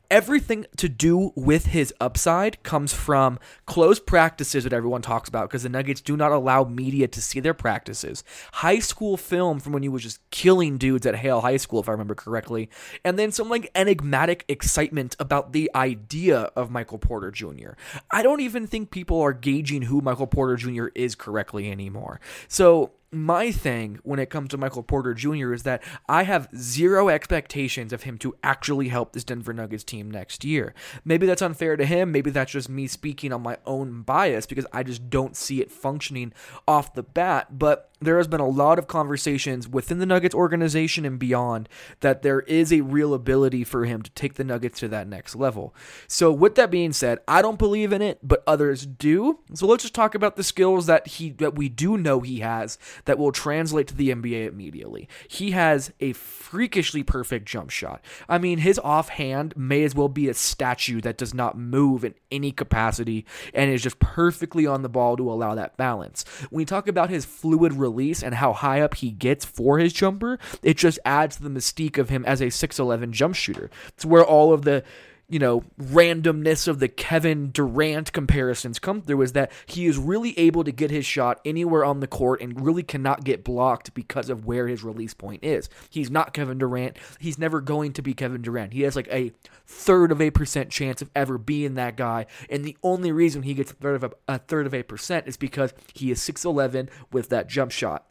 [0.10, 5.64] everything to do with his upside comes from close practices that everyone talks about because
[5.64, 8.24] the Nuggets do not allow media to see their practices.
[8.54, 11.90] High school film from when he was just killing dudes at Hale High School, if
[11.90, 12.70] I remember correctly.
[13.04, 17.72] And then some like enigmatic excitement about the idea of Michael Porter Jr.
[18.12, 20.88] I don't even think people are gauging who Michael Porter Jr.
[20.96, 22.20] is correctly anymore.
[22.48, 25.54] So my thing when it comes to Michael Porter Jr.
[25.54, 30.12] is that I have zero expectations of him to actually help this Denver Nuggets team
[30.12, 30.74] next year.
[31.06, 32.12] Maybe that's unfair to him.
[32.12, 35.72] Maybe that's just me speaking on my own bias because I just don't see it
[35.72, 36.34] functioning
[36.68, 37.58] off the bat.
[37.58, 41.68] But there has been a lot of conversations within the Nuggets organization and beyond
[42.02, 45.36] that there is a real ability for him to take the Nuggets to that next
[45.36, 45.74] level.
[46.08, 49.40] So, with that being said, I don't believe in it, but others do.
[49.54, 52.78] So, let's just talk about the skills that he that we do know he has
[53.06, 55.08] that will translate to the NBA immediately.
[55.28, 58.04] He has a freakishly perfect jump shot.
[58.30, 62.14] I mean, his offhand may as well be a statue that does not move in
[62.32, 66.26] any capacity and is just perfectly on the ball to allow that balance.
[66.50, 69.94] When we talk about his fluid release and how high up he gets for his
[69.94, 73.70] jumper, it just adds to the mystique of him as a 6'11 jump shooter.
[73.90, 74.84] It's where all of the
[75.30, 80.38] you know, randomness of the Kevin Durant comparisons come through is that he is really
[80.40, 84.30] able to get his shot anywhere on the court and really cannot get blocked because
[84.30, 85.70] of where his release point is.
[85.90, 86.98] He's not Kevin Durant.
[87.20, 88.72] He's never going to be Kevin Durant.
[88.72, 89.34] He has like a
[89.66, 92.28] third of a percent chance of ever being that guy.
[92.50, 95.28] And the only reason he gets a third of a, a third of a percent
[95.28, 98.06] is because he is 6'11 with that jump shot.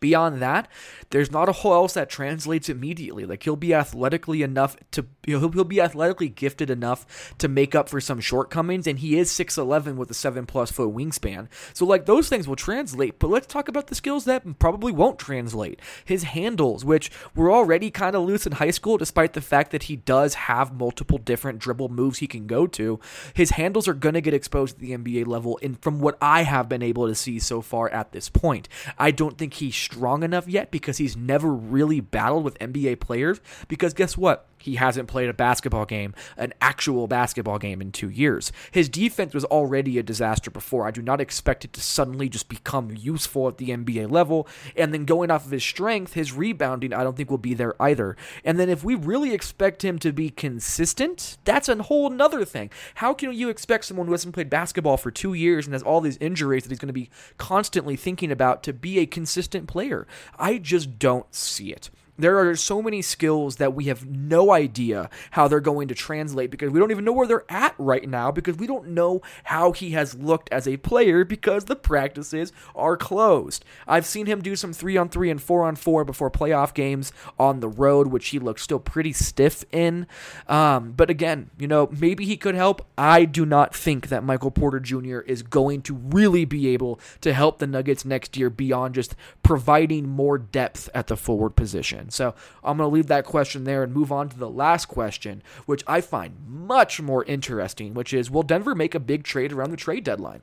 [0.00, 0.66] Beyond that,
[1.10, 3.26] there's not a whole else that translates immediately.
[3.26, 7.88] Like he'll be athletically enough to he'll, he'll be athletically gifted enough to make up
[7.90, 11.48] for some shortcomings, and he is six eleven with a seven plus foot wingspan.
[11.74, 13.18] So like those things will translate.
[13.18, 15.80] But let's talk about the skills that probably won't translate.
[16.04, 19.84] His handles, which were already kind of loose in high school, despite the fact that
[19.84, 22.98] he does have multiple different dribble moves he can go to.
[23.34, 26.70] His handles are gonna get exposed at the NBA level, and from what I have
[26.70, 28.66] been able to see so far at this point,
[28.98, 33.40] I don't think he's strong enough yet because he's never really battled with NBA players.
[33.68, 34.46] Because guess what?
[34.60, 38.52] He hasn't played a basketball game, an actual basketball game in two years.
[38.70, 40.86] His defense was already a disaster before.
[40.86, 44.46] I do not expect it to suddenly just become useful at the NBA level.
[44.76, 47.80] And then going off of his strength, his rebounding, I don't think will be there
[47.80, 48.16] either.
[48.44, 52.70] And then if we really expect him to be consistent, that's a whole nother thing.
[52.96, 56.02] How can you expect someone who hasn't played basketball for two years and has all
[56.02, 60.06] these injuries that he's going to be constantly thinking about to be a consistent player?
[60.38, 61.90] I just don't see it.
[62.20, 66.50] There are so many skills that we have no idea how they're going to translate
[66.50, 69.72] because we don't even know where they're at right now because we don't know how
[69.72, 73.64] he has looked as a player because the practices are closed.
[73.88, 77.10] I've seen him do some 3 on 3 and 4 on 4 before playoff games
[77.38, 80.06] on the road, which he looked still pretty stiff in.
[80.46, 82.86] Um, but again, you know, maybe he could help.
[82.98, 85.20] I do not think that Michael Porter Jr.
[85.20, 90.06] is going to really be able to help the Nuggets next year beyond just providing
[90.06, 92.09] more depth at the forward position.
[92.10, 95.42] So I'm going to leave that question there and move on to the last question,
[95.66, 99.70] which I find much more interesting, which is Will Denver make a big trade around
[99.70, 100.42] the trade deadline?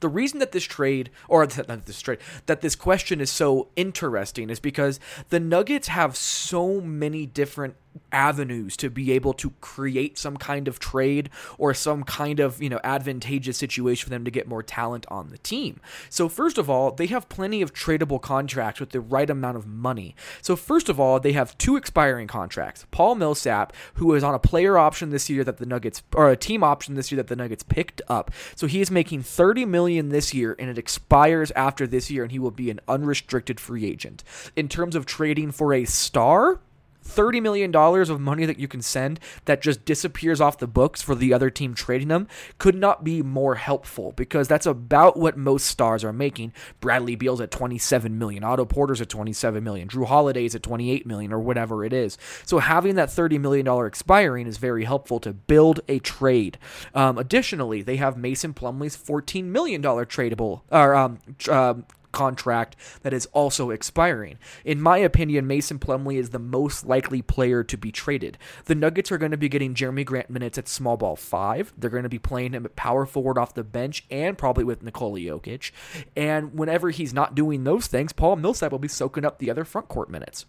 [0.00, 4.50] The reason that this trade, or not this trade, that this question is so interesting
[4.50, 7.76] is because the Nuggets have so many different
[8.12, 12.68] avenues to be able to create some kind of trade or some kind of, you
[12.68, 15.80] know, advantageous situation for them to get more talent on the team.
[16.10, 19.66] So first of all, they have plenty of tradable contracts with the right amount of
[19.66, 20.14] money.
[20.42, 22.86] So first of all, they have two expiring contracts.
[22.90, 26.36] Paul Millsap, who is on a player option this year that the Nuggets or a
[26.36, 28.30] team option this year that the Nuggets picked up.
[28.54, 32.32] So he is making 30 million this year and it expires after this year and
[32.32, 34.22] he will be an unrestricted free agent.
[34.54, 36.60] In terms of trading for a star,
[37.06, 41.14] $30 million of money that you can send that just disappears off the books for
[41.14, 45.66] the other team trading them could not be more helpful because that's about what most
[45.66, 46.52] stars are making.
[46.80, 51.32] Bradley Beal's at 27 million, Otto Porter's at 27 million, Jrue Holiday's at 28 million
[51.32, 52.18] or whatever it is.
[52.44, 56.58] So having that $30 million expiring is very helpful to build a trade.
[56.94, 61.74] Um, additionally, they have Mason Plumlee's $14 million tradable or um, uh,
[62.12, 64.38] contract that is also expiring.
[64.64, 68.38] In my opinion, Mason Plumlee is the most likely player to be traded.
[68.64, 71.72] The Nuggets are going to be getting Jerami Grant minutes at small ball five.
[71.76, 74.82] They're going to be playing him at power forward off the bench and probably with
[74.82, 75.70] Nikola Jokic.
[76.16, 79.64] And whenever he's not doing those things, Paul Millsap will be soaking up the other
[79.64, 80.46] front court minutes.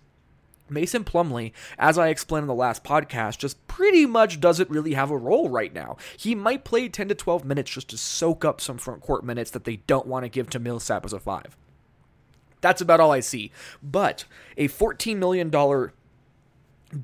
[0.70, 5.12] Mason Plumlee, as I explained in the last podcast, just pretty much doesn't really have
[5.12, 5.98] a role right now.
[6.18, 9.52] He might play 10 to 12 minutes just to soak up some front court minutes
[9.52, 11.56] that they don't want to give to Millsap as a five.
[12.62, 13.52] That's about all I see.
[13.84, 14.26] But
[14.58, 15.52] a $14 million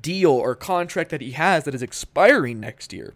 [0.02, 3.14] deal or contract that he has that is expiring next year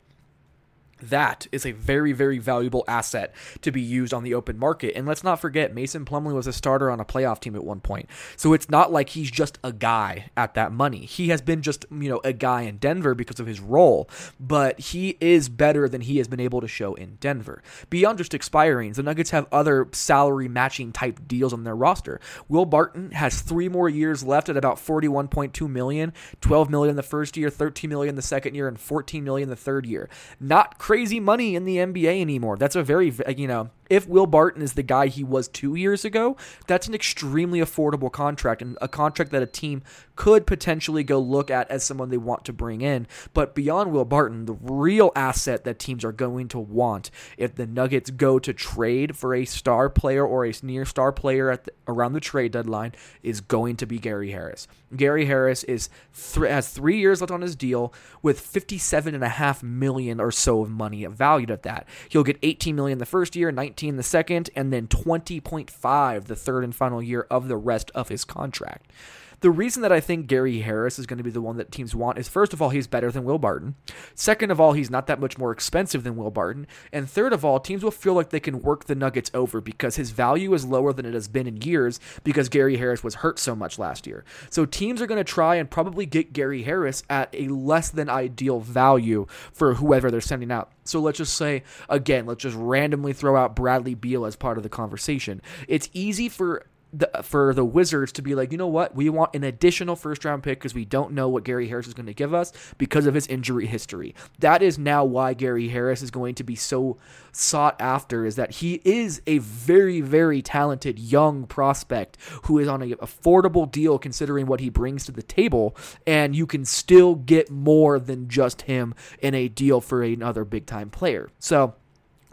[1.01, 4.95] that is a very, very valuable asset to be used on the open market.
[4.95, 7.79] And let's not forget, Mason Plumlee was a starter on a playoff team at one
[7.79, 8.09] point.
[8.35, 11.05] So it's not like he's just a guy at that money.
[11.05, 14.79] He has been just, you know, a guy in Denver because of his role, but
[14.79, 17.61] he is better than he has been able to show in Denver.
[17.89, 22.19] Beyond just expirings, the Nuggets have other salary matching type deals on their roster.
[22.47, 27.37] Will Barton has three more years left at about 41.2 million, 12 million the first
[27.37, 30.09] year, 13 million the second year, and 14 million the third year.
[30.39, 32.55] Not crazy money in the NBA anymore.
[32.55, 36.05] That's a very, you know, if Will Barton is the guy he was two years
[36.05, 39.83] ago, that's an extremely affordable contract and a contract that a team
[40.17, 43.07] could potentially go look at as someone they want to bring in.
[43.33, 47.67] But beyond Will Barton, the real asset that teams are going to want if the
[47.67, 51.71] Nuggets go to trade for a star player or a near star player at the,
[51.87, 52.93] around the trade deadline
[53.23, 54.67] is going to be Gary Harris.
[54.95, 55.89] Gary Harris is
[56.33, 60.31] th- has three years left on his deal with 57 and a half million or
[60.31, 61.87] so of money valued at that.
[62.09, 66.63] He'll get 18 million the first year, 19 the second, and then 20.5 the third
[66.63, 68.91] and final year of the rest of his contract.
[69.39, 71.93] The reason that I think Gary Harris is going to be the one that teams
[71.93, 73.75] want is first of all, he's better than Will Barton.
[74.15, 76.65] Second of all, he's not that much more expensive than Will Barton.
[76.91, 79.95] And third of all, teams will feel like they can work the Nuggets over because
[79.95, 83.37] his value is lower than it has been in years because Gary Harris was hurt
[83.37, 84.25] so much last year.
[84.49, 88.09] So teams are going to try and probably get Gary Harris at a less than
[88.09, 90.71] ideal value for whoever they're sending out.
[90.83, 94.63] So let's just say, again, let's just randomly throw out Bradley Beal as part of
[94.63, 95.41] the conversation.
[95.67, 99.35] It's easy for the, for the Wizards to be like, you know what, we want
[99.35, 102.13] an additional first round pick because we don't know what Gary Harris is going to
[102.13, 104.15] give us because of his injury history.
[104.39, 106.97] That is now why Gary Harris is going to be so
[107.31, 108.25] sought after.
[108.25, 113.69] Is that he is a very very talented young prospect who is on an affordable
[113.69, 115.75] deal considering what he brings to the table,
[116.05, 120.65] and you can still get more than just him in a deal for another big
[120.65, 121.29] time player.
[121.39, 121.75] So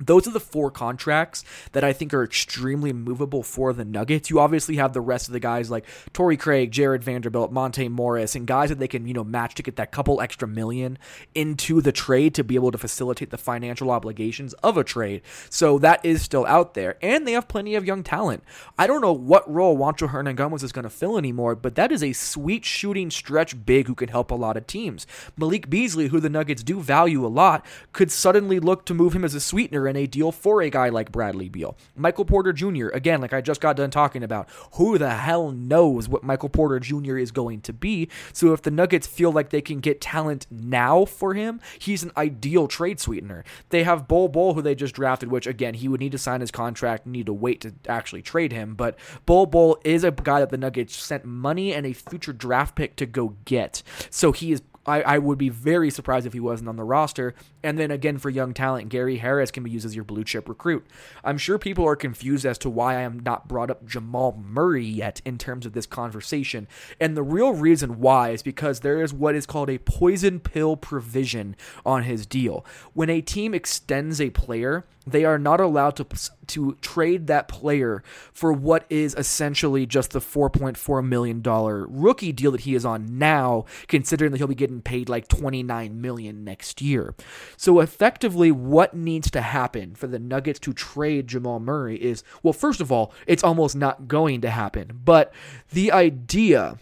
[0.01, 4.29] those are the four contracts that I think are extremely movable for the Nuggets.
[4.29, 8.35] You obviously have the rest of the guys like Torrey Craig, Jarred Vanderbilt, Monte Morris,
[8.35, 10.99] and guys that they can, you know, match to get that couple extra million
[11.35, 15.23] into the trade to be able to facilitate the financial obligations of a trade.
[15.49, 16.97] So that is still out there.
[17.01, 18.43] And they have plenty of young talent.
[18.77, 22.03] I don't know what role Juancho Hernangomez is going to fill anymore, but that is
[22.03, 25.07] a sweet shooting stretch big who can help a lot of teams.
[25.37, 29.25] Malik Beasley, who the Nuggets do value a lot, could suddenly look to move him
[29.25, 31.77] as a sweetener in a deal for a guy like Bradley Beal.
[31.97, 36.09] Michael Porter Jr., again, like I just got done talking about, who the hell knows
[36.09, 37.19] what Michael Porter Jr.
[37.19, 38.09] is going to be?
[38.33, 42.13] So if the Nuggets feel like they can get talent now for him, he's an
[42.17, 43.45] ideal trade sweetener.
[43.71, 46.41] They have Bol Bol, who they just drafted, which again, he would need to sign
[46.41, 48.75] his contract, need to wait to actually trade him.
[48.75, 52.75] But Bol Bol is a guy that the Nuggets sent money and a future draft
[52.77, 53.83] pick to go get.
[54.11, 57.35] So he is I, I would be very surprised if he wasn't on the roster.
[57.63, 60.49] And then again, for young talent, Gary Harris can be used as your blue chip
[60.49, 60.87] recruit.
[61.23, 64.85] I'm sure people are confused as to why I am not brought up Jamal Murray
[64.85, 66.69] yet in terms of this conversation.
[67.01, 70.77] And the real reason why is because there is what is called a poison pill
[70.77, 71.57] provision
[71.87, 72.65] on his deal.
[72.93, 76.07] When a team extends a player, they are not allowed to
[76.47, 78.03] to trade that player
[78.33, 83.19] for what is essentially just the 4.4 million dollar rookie deal that he is on
[83.19, 87.15] now considering that he'll be getting paid like 29 million next year.
[87.57, 92.53] So effectively what needs to happen for the Nuggets to trade Jamal Murray is well
[92.53, 95.33] first of all it's almost not going to happen but
[95.73, 96.79] the idea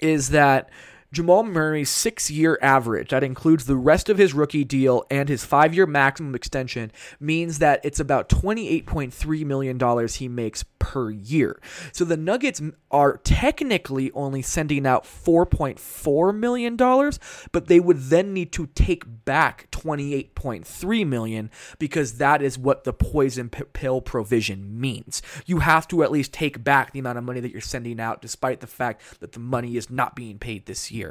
[0.00, 0.68] is that
[1.14, 5.44] Jamal Murray's six year average, that includes the rest of his rookie deal and his
[5.44, 6.90] five year maximum extension,
[7.20, 11.60] means that it's about $28.3 million he makes per year.
[11.92, 12.60] So the Nuggets
[12.90, 19.70] are technically only sending out $4.4 million, but they would then need to take back
[19.70, 25.22] 28.3 million because that is what the poison pill provision means.
[25.46, 28.20] You have to at least take back the amount of money that you're sending out,
[28.20, 31.03] despite the fact that the money is not being paid this year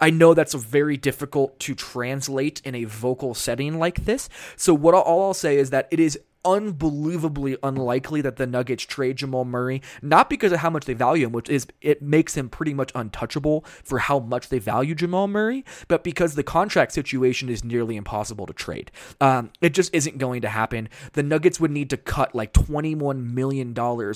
[0.00, 4.28] I know that's very difficult to translate in a vocal setting like this.
[4.56, 6.18] So what all I'll say is that it is
[6.48, 11.26] unbelievably unlikely that the Nuggets trade Jamal Murray, not because of how much they value
[11.26, 15.28] him, which is it makes him pretty much untouchable for how much they value Jamal
[15.28, 18.90] Murray, but because the contract situation is nearly impossible to trade.
[19.20, 20.88] Um, it just isn't going to happen.
[21.12, 23.74] The Nuggets would need to cut like $21 million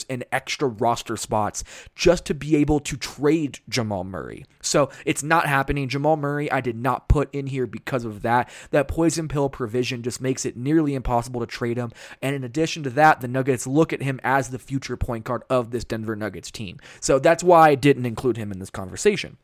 [0.09, 1.65] in extra roster spots
[1.95, 4.47] just to be able to trade Jamal Murray.
[4.63, 5.89] So it's not happening.
[5.89, 8.49] Jamal Murray, I did not put in here because of that.
[8.71, 11.93] That poison pill provision just makes it nearly impossible to trade him.
[12.23, 15.43] And in addition to that, the Nuggets look at him as the future point guard
[15.51, 16.79] of this Denver Nuggets team.
[17.01, 19.37] So that's why I didn't include him in this conversation.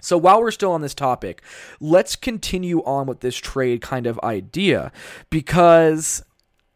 [0.00, 1.42] So while we're still on this topic,
[1.80, 4.92] let's continue on with this trade kind of idea
[5.30, 6.22] because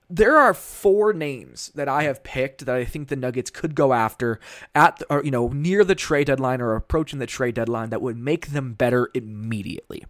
[0.09, 3.93] there are four names that I have picked that I think the Nuggets could go
[3.93, 4.41] after
[4.75, 8.03] at the, or you know near the trade deadline or approaching the trade deadline that
[8.03, 10.05] would make them better immediately.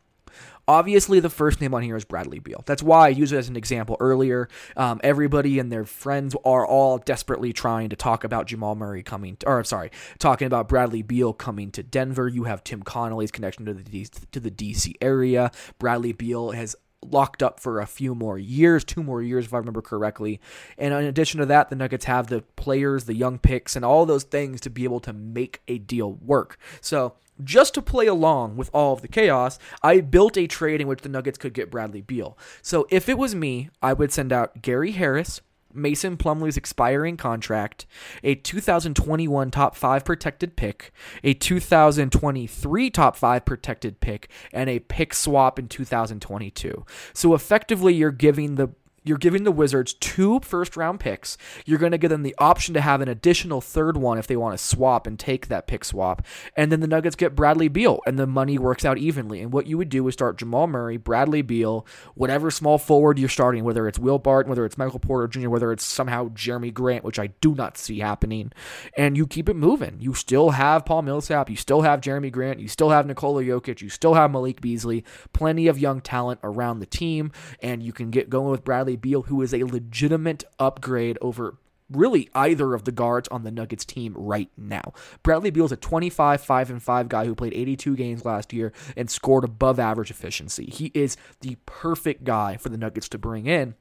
[0.71, 2.63] Obviously, the first name on here is Bradley Beal.
[2.65, 4.49] That's why I used it as an example earlier.
[4.77, 9.35] Um, everybody and their friends are all desperately trying to talk about Jamal Murray coming,
[9.39, 9.91] to, or I'm sorry,
[10.21, 12.29] talking about Bradley Beal coming to Denver.
[12.29, 15.51] You have Tim Connolly's connection to the D- to the DC area.
[15.81, 19.59] Bradley Beal has locked up for a few more years, two more years, if I
[19.59, 20.41] remember correctly.
[20.79, 24.07] And in addition to that, the Nuggets have the players, the young picks, and all
[24.07, 26.59] those things to be able to make a deal work.
[26.81, 27.15] So
[27.45, 31.03] just to play along with all of the chaos, I built a trade in which
[31.03, 32.37] the Nuggets could get Bradley Beal.
[32.63, 35.41] So if it was me, I would send out Gary Harris,
[35.73, 37.87] Mason Plumlee's expiring contract,
[38.23, 45.15] a 2021 top 5 protected pick, a 2023 top 5 protected pick, and a pick
[45.15, 46.85] swap in 2022.
[47.13, 48.71] So effectively, you're giving the
[49.03, 51.39] you're giving the Wizards two first round picks.
[51.65, 54.37] You're going to give them the option to have an additional third one if they
[54.37, 56.23] want to swap and take that pick swap.
[56.57, 59.41] And then the Nuggets get Bradley Beal, and the money works out evenly.
[59.41, 63.29] And what you would do is start Jamal Murray, Bradley Beal, whatever small forward you're
[63.29, 67.05] starting, whether it's Will Barton, whether it's Michael Porter Jr., whether it's somehow Jerami Grant,
[67.05, 68.53] which I do not see happening.
[68.97, 69.97] And you keep it moving.
[70.01, 73.81] You still have Paul Millsap, you still have Jerami Grant, you still have Nikola Jokic,
[73.81, 77.33] you still have Malik Beasley, plenty of young talent around the team,
[77.63, 81.57] and you can get going with Bradley Beal, who is a legitimate upgrade over
[81.91, 84.93] really either of the guards on the Nuggets team right now.
[85.23, 88.73] Bradley Beal is a 25 5 and 5 guy who played 82 games last year
[88.97, 90.67] and scored above average efficiency.
[90.67, 93.75] He is the perfect guy for the Nuggets to bring in.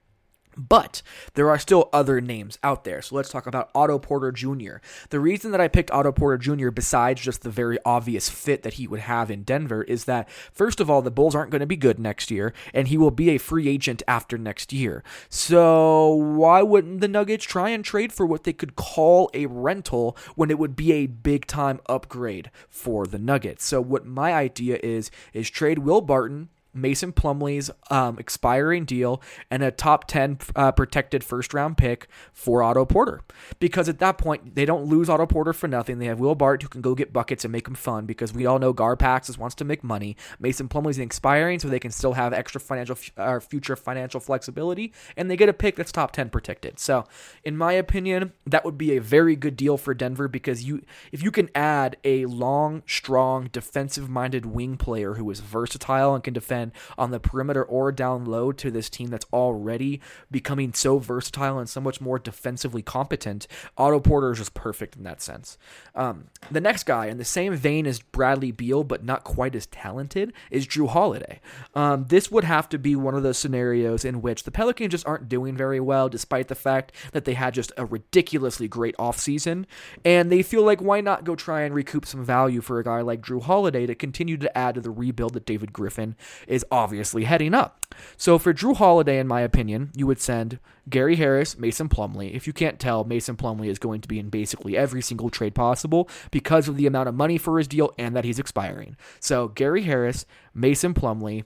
[0.57, 1.01] But
[1.35, 3.01] there are still other names out there.
[3.01, 4.77] So let's talk about Otto Porter Jr.
[5.09, 8.73] The reason that I picked Otto Porter Jr., besides just the very obvious fit that
[8.73, 11.65] he would have in Denver, is that, first of all, the Bulls aren't going to
[11.65, 15.03] be good next year, and he will be a free agent after next year.
[15.29, 20.17] So why wouldn't the Nuggets try and trade for what they could call a rental
[20.35, 23.63] when it would be a big time upgrade for the Nuggets?
[23.65, 29.63] So what my idea is, is trade Will Barton Mason Plumlee's um, expiring deal and
[29.63, 33.22] a top 10 uh, protected first round pick for Otto Porter.
[33.59, 35.99] Because at that point, they don't lose Otto Porter for nothing.
[35.99, 38.45] They have Will Bart who can go get buckets and make them fun because we
[38.45, 40.15] all know Garpax wants to make money.
[40.39, 45.30] Mason Plumlee's expiring so they can still have extra financial uh, future financial flexibility and
[45.30, 46.80] they get a pick that's top 10 protected.
[46.80, 47.05] So,
[47.43, 51.24] in my opinion, that would be a very good deal for Denver because you if
[51.24, 56.59] you can add a long, strong, defensive-minded wing player who is versatile and can defend
[56.97, 59.99] on the perimeter or down low to this team that's already
[60.30, 63.47] becoming so versatile and so much more defensively competent.
[63.78, 65.57] Otto Porter is just perfect in that sense.
[65.95, 69.66] Um, the next guy, in the same vein as Bradley Beal, but not quite as
[69.68, 71.39] talented, is Jrue Holiday.
[71.76, 75.07] Um, this would have to be one of those scenarios in which the Pelicans just
[75.07, 79.66] aren't doing very well, despite the fact that they had just a ridiculously great offseason.
[80.03, 83.01] And they feel like, why not go try and recoup some value for a guy
[83.01, 86.16] like Jrue Holiday to continue to add to the rebuild that David Griffin
[86.49, 87.85] is obviously heading up.
[88.17, 92.33] So for Jrue Holiday, in my opinion, you would send Gary Harris, Mason Plumlee.
[92.33, 95.53] If you can't tell, Mason Plumlee is going to be in basically every single trade
[95.53, 98.97] possible because of the amount of money for his deal and that he's expiring.
[99.19, 101.43] So Gary Harris, Mason Plumlee,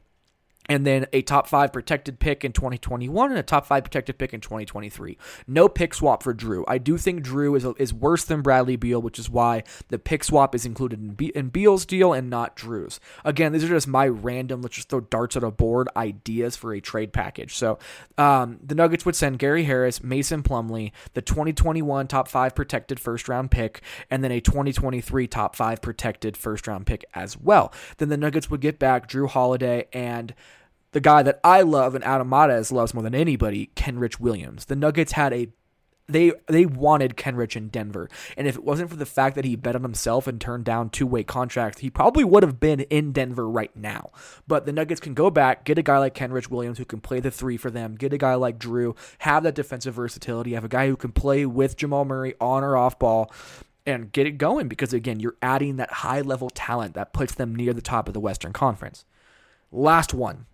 [0.70, 4.34] and then a top five protected pick in 2021 and a top five protected pick
[4.34, 5.18] in 2023.
[5.48, 6.64] No pick swap for Jrue.
[6.68, 10.24] I do think Jrue is, is worse than Bradley Beal, which is why the pick
[10.24, 13.00] swap is included in, Be- in Beal's deal and not Jrue's.
[13.26, 16.74] Again, these are just my random, let's just throw darts at a board ideas for
[16.74, 17.56] a trade package.
[17.56, 17.78] So
[18.18, 23.28] um, the Nuggets would send Gary Harris, Mason Plumlee, the 2021 top five protected first
[23.28, 27.74] round pick, and then a 2023 top five protected first round pick as well.
[27.98, 30.34] Then the Nuggets would get back Jrue Holiday and
[30.94, 34.66] the guy that I love and Adam Mares loves more than anybody, Kenrich Williams.
[34.66, 35.50] The Nuggets had a
[36.08, 39.56] they they wanted Kenrich in Denver, and if it wasn't for the fact that he
[39.56, 43.14] bet on himself and turned down two way contracts, he probably would have been in
[43.14, 44.12] Denver right now.
[44.46, 47.20] But the Nuggets can go back, get a guy like Kenrich Williams who can play
[47.22, 50.70] the three for them, get a guy like Jrue, have that defensive versatility, have a
[50.70, 53.32] guy who can play with Jamal Murray on or off ball,
[53.86, 54.68] and get it going.
[54.68, 58.14] Because again, you're adding that high level talent that puts them near the top of
[58.14, 59.06] the Western Conference.
[59.72, 60.48] Last one,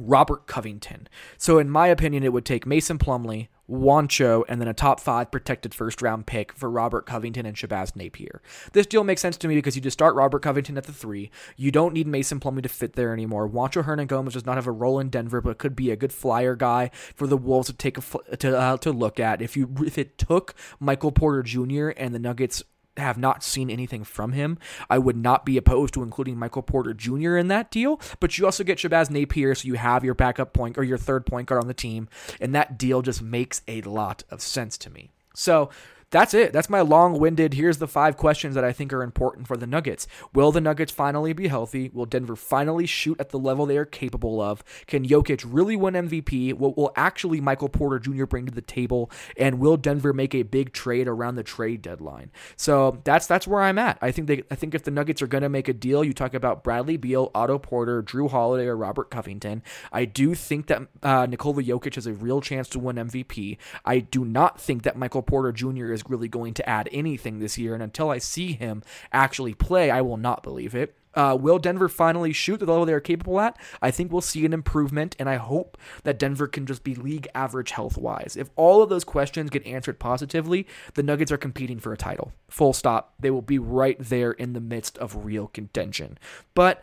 [0.00, 1.08] Robert Covington.
[1.36, 5.30] So, in my opinion, it would take Mason Plumlee, Juancho, and then a top five
[5.30, 8.42] protected first round pick for Robert Covington and Shabazz Napier.
[8.72, 11.30] This deal makes sense to me because you just start Robert Covington at the three.
[11.56, 13.48] You don't need Mason Plumlee to fit there anymore.
[13.48, 16.56] Juancho Hernangomez does not have a role in Denver, but could be a good flyer
[16.56, 19.40] guy for the Wolves to take a to uh, to look at.
[19.40, 21.90] If you if it took Michael Porter Jr.
[21.90, 22.62] and the Nuggets
[22.96, 24.58] have not seen anything from him.
[24.88, 27.36] I would not be opposed to including Michael Porter Jr.
[27.36, 30.76] in that deal, but you also get Shabazz Napier, so you have your backup point
[30.76, 32.08] or your third point guard on the team,
[32.40, 35.10] and that deal just makes a lot of sense to me.
[35.34, 35.70] So
[36.10, 36.52] that's it.
[36.52, 37.54] That's my long winded.
[37.54, 40.08] Here's the five questions that I think are important for the Nuggets.
[40.34, 41.90] Will the Nuggets finally be healthy?
[41.92, 44.64] Will Denver finally shoot at the level they are capable of?
[44.86, 46.54] Can Jokic really win MVP?
[46.54, 48.24] What will actually Michael Porter Jr.
[48.24, 49.10] bring to the table?
[49.36, 52.32] And will Denver make a big trade around the trade deadline?
[52.56, 53.98] So that's that's where I'm at.
[54.02, 56.12] I think they I think if the Nuggets are going to make a deal, you
[56.12, 59.62] talk about Bradley Beal, Otto Porter, Jrue Holiday, or Robert Covington.
[59.92, 63.58] I do think that uh, Nikola Jokic has a real chance to win MVP.
[63.84, 65.92] I do not think that Michael Porter Jr.
[65.92, 67.74] is is really going to add anything this year.
[67.74, 68.82] And until I see him
[69.12, 70.96] actually play, I will not believe it.
[71.12, 73.58] Uh, will Denver finally shoot the level they're capable at?
[73.82, 77.26] I think we'll see an improvement, and I hope that Denver can just be league
[77.34, 78.36] average health wise.
[78.38, 82.32] If all of those questions get answered positively, the Nuggets are competing for a title.
[82.48, 83.14] Full stop.
[83.18, 86.16] They will be right there in the midst of real contention.
[86.54, 86.80] But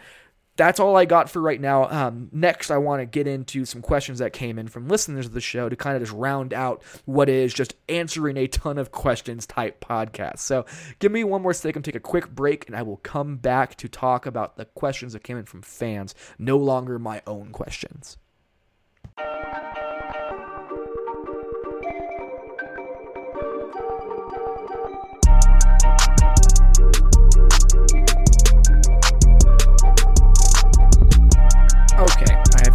[0.58, 1.90] that's all I got for right now.
[1.90, 5.34] Um, next, I want to get into some questions that came in from listeners of
[5.34, 8.92] the show to kind of just round out what is just answering a ton of
[8.92, 10.40] questions type podcast.
[10.40, 10.66] So,
[11.00, 13.88] give me one more second, take a quick break, and I will come back to
[13.88, 18.18] talk about the questions that came in from fans, no longer my own questions.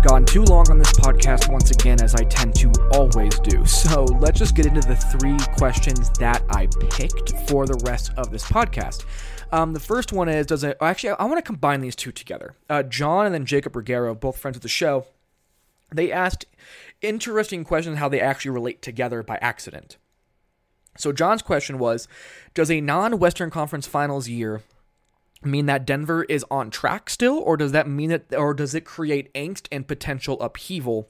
[0.03, 3.39] I have gone too long on this podcast once again, as I tend to always
[3.39, 3.65] do.
[3.65, 8.33] So let's just get into the three questions that I picked for the rest of
[8.33, 9.05] this podcast.
[9.53, 12.57] Um, the first one is Does it actually, I want to combine these two together.
[12.69, 15.07] Uh, John and then Jacob Ruggiero, both friends of the show,
[15.95, 16.47] they asked
[17.01, 19.99] interesting questions how they actually relate together by accident.
[20.97, 22.09] So John's question was
[22.55, 24.63] Does a non Western Conference Finals year
[25.45, 28.85] mean that Denver is on track still, or does that mean that, or does it
[28.85, 31.09] create angst and potential upheaval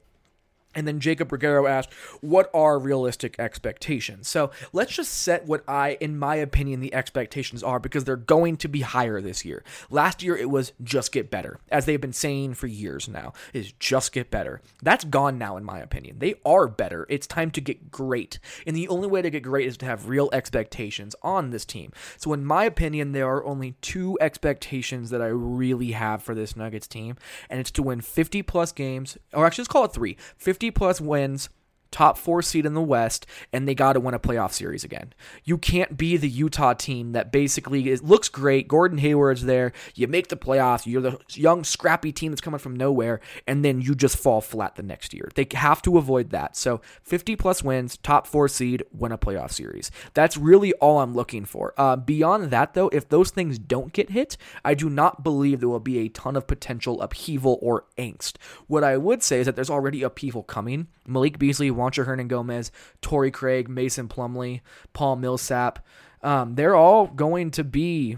[0.75, 4.27] and then Jacob Ruggiero asked, What are realistic expectations?
[4.27, 8.57] So let's just set what I, in my opinion, the expectations are because they're going
[8.57, 9.63] to be higher this year.
[9.89, 13.71] Last year it was just get better, as they've been saying for years now, is
[13.73, 14.61] just get better.
[14.81, 16.19] That's gone now, in my opinion.
[16.19, 17.05] They are better.
[17.09, 18.39] It's time to get great.
[18.65, 21.91] And the only way to get great is to have real expectations on this team.
[22.17, 26.55] So, in my opinion, there are only two expectations that I really have for this
[26.55, 27.15] Nuggets team,
[27.49, 30.71] and it's to win 50 plus games, or actually, let's call it three 50 50
[30.71, 31.49] plus wins
[31.93, 35.13] top four seed in the West, and they got to win a playoff series again.
[35.45, 38.67] You can't be the Utah team that basically is, looks great.
[38.67, 39.71] Gordon Hayward's there.
[39.95, 40.85] You make the playoffs.
[40.85, 44.75] You're the young, scrappy team that's coming from nowhere, and then you just fall flat
[44.75, 45.29] the next year.
[45.35, 46.57] They have to avoid that.
[46.57, 49.91] So 50 plus wins, top four seed, win a playoff series.
[50.13, 51.73] That's really all I'm looking for.
[51.77, 54.35] Uh, beyond that, though, if those things don't get hit,
[54.65, 58.37] I do not believe there will be a ton of potential upheaval or angst.
[58.67, 60.87] What I would say is that there's already upheaval coming.
[61.05, 62.71] Malik Beasley Juancho Hernangomez,
[63.01, 64.61] Torrey Craig, Mason Plumlee,
[64.93, 65.85] Paul Millsap.
[66.21, 68.17] Um, they're all going to be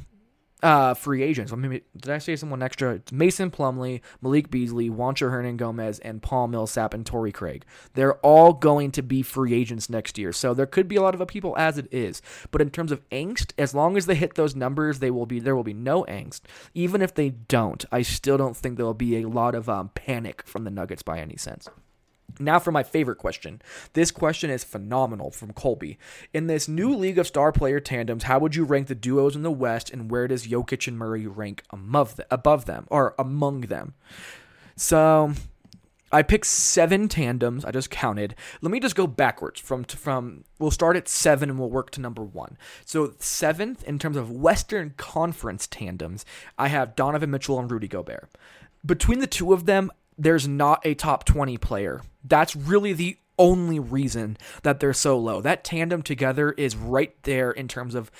[0.63, 1.51] uh, free agents.
[1.51, 2.95] I mean, did I say someone extra?
[2.95, 7.65] It's Mason Plumlee, Malik Beasley, Juancho Hernangomez, and Paul Millsap and Torrey Craig.
[7.93, 10.31] They're all going to be free agents next year.
[10.31, 12.21] So there could be a lot of people as it is.
[12.51, 15.39] But in terms of angst, as long as they hit those numbers, they will be
[15.39, 16.41] there will be no angst.
[16.73, 19.89] Even if they don't, I still don't think there will be a lot of um,
[19.93, 21.69] panic from the Nuggets by any sense.
[22.39, 23.61] Now for my favorite question.
[23.93, 25.97] This question is phenomenal from Colby.
[26.33, 29.43] In this new league of star player tandems, how would you rank the duos in
[29.43, 33.93] the West and where does Jokic and Murray rank above, above them or among them?
[34.75, 35.33] So
[36.11, 37.65] I picked seven tandems.
[37.65, 38.35] I just counted.
[38.61, 40.43] Let me just go backwards from from.
[40.59, 42.57] We'll start at seven and we'll work to number one.
[42.85, 46.23] So seventh in terms of Western Conference tandems,
[46.57, 48.29] I have Donovan Mitchell and Rudy Gobert.
[48.85, 52.01] Between the two of them, there's not a top 20 player.
[52.23, 55.41] That's really the only reason that they're so low.
[55.41, 58.11] That tandem together is right there in terms of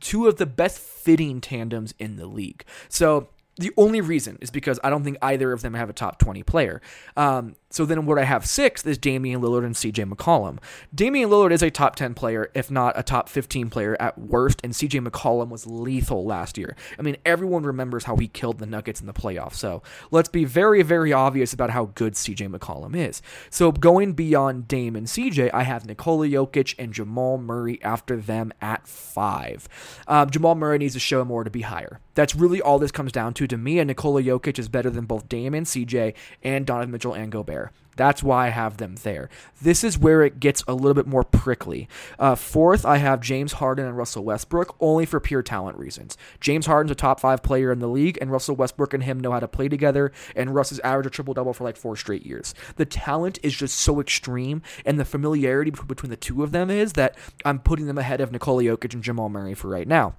[0.00, 2.64] two of the best fitting tandems in the league.
[2.88, 6.18] So the only reason is because I don't think either of them have a top
[6.18, 6.80] 20 player.
[7.16, 10.58] Um, so then what I have sixth is Damian Lillard and CJ McCollum.
[10.94, 14.60] Damian Lillard is a top 10 player, if not a top 15 player at worst,
[14.62, 16.76] and CJ McCollum was lethal last year.
[17.00, 19.54] I mean, everyone remembers how he killed the Nuggets in the playoffs.
[19.54, 23.20] So let's be very, very obvious about how good CJ McCollum is.
[23.50, 28.52] So going beyond Dame and CJ, I have Nikola Jokic and Jamal Murray after them
[28.60, 29.68] at five.
[30.06, 31.98] Um, Jamal Murray needs to show more to be higher.
[32.14, 33.48] That's really all this comes down to.
[33.48, 36.14] To me, and Nikola Jokic is better than both Dame and CJ
[36.44, 37.63] and Donovan Mitchell and Gobert.
[37.96, 39.28] That's why I have them there.
[39.62, 41.88] This is where it gets a little bit more prickly.
[42.18, 46.16] Uh, fourth, I have James Harden and Russell Westbrook only for pure talent reasons.
[46.40, 49.32] James Harden's a top five player in the league, and Russell Westbrook and him know
[49.32, 52.26] how to play together, and Russ has averaged a triple double for like four straight
[52.26, 52.54] years.
[52.76, 56.94] The talent is just so extreme, and the familiarity between the two of them is
[56.94, 60.14] that I'm putting them ahead of Nikola Jokic and Jamal Murray for right now.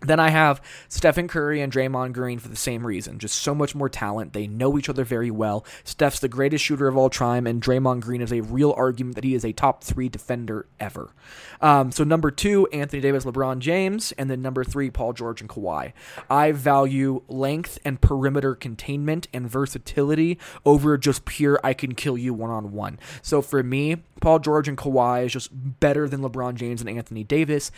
[0.00, 3.18] Then I have Stephen Curry and Draymond Green for the same reason.
[3.18, 4.32] Just so much more talent.
[4.32, 5.64] They know each other very well.
[5.84, 9.24] Steph's the greatest shooter of all time, and Draymond Green is a real argument that
[9.24, 11.12] he is a top three defender ever.
[11.60, 15.50] Um, so number two, Anthony Davis, LeBron James, and then number three, Paul George and
[15.50, 15.92] Kawhi.
[16.30, 22.32] I value length and perimeter containment and versatility over just pure I can kill you
[22.34, 22.98] one on one.
[23.22, 27.24] So for me, Paul George and Kawhi is just better than LeBron James and Anthony
[27.24, 27.70] Davis.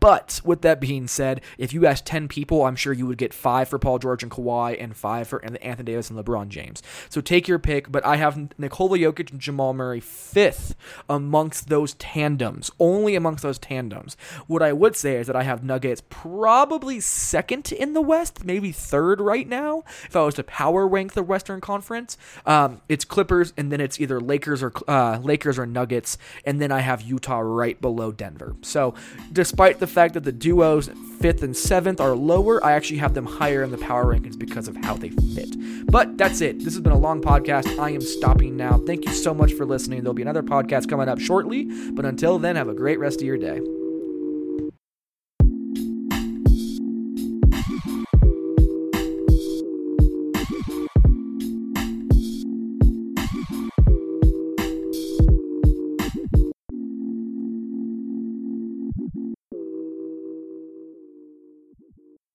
[0.00, 3.34] But with that being said, if you asked 10 people, I'm sure you would get
[3.34, 6.82] five for Paul George and Kawhi and five for Anthony Davis and LeBron James.
[7.10, 10.74] So take your pick, but I have Nikola Jokic and Jamal Murray fifth
[11.08, 14.16] amongst those tandems, only amongst those tandems.
[14.46, 18.72] What I would say is that I have Nuggets probably second in the West, maybe
[18.72, 19.84] third right now.
[20.06, 24.00] If I was to power rank the Western Conference, um, it's Clippers and then it's
[24.00, 28.56] either Lakers or uh, Lakers or Nuggets, and then I have Utah right below Denver.
[28.62, 28.94] So,
[29.30, 30.88] despite the fact that the duos
[31.20, 34.68] fifth and seventh are lower, I actually have them higher in the power rankings because
[34.68, 35.54] of how they fit.
[35.86, 36.58] But that's it.
[36.58, 37.78] This has been a long podcast.
[37.78, 38.78] I am stopping now.
[38.78, 40.02] Thank you so much for listening.
[40.02, 43.26] There'll be another podcast coming up shortly, but until then, have a great rest of
[43.26, 43.60] your day.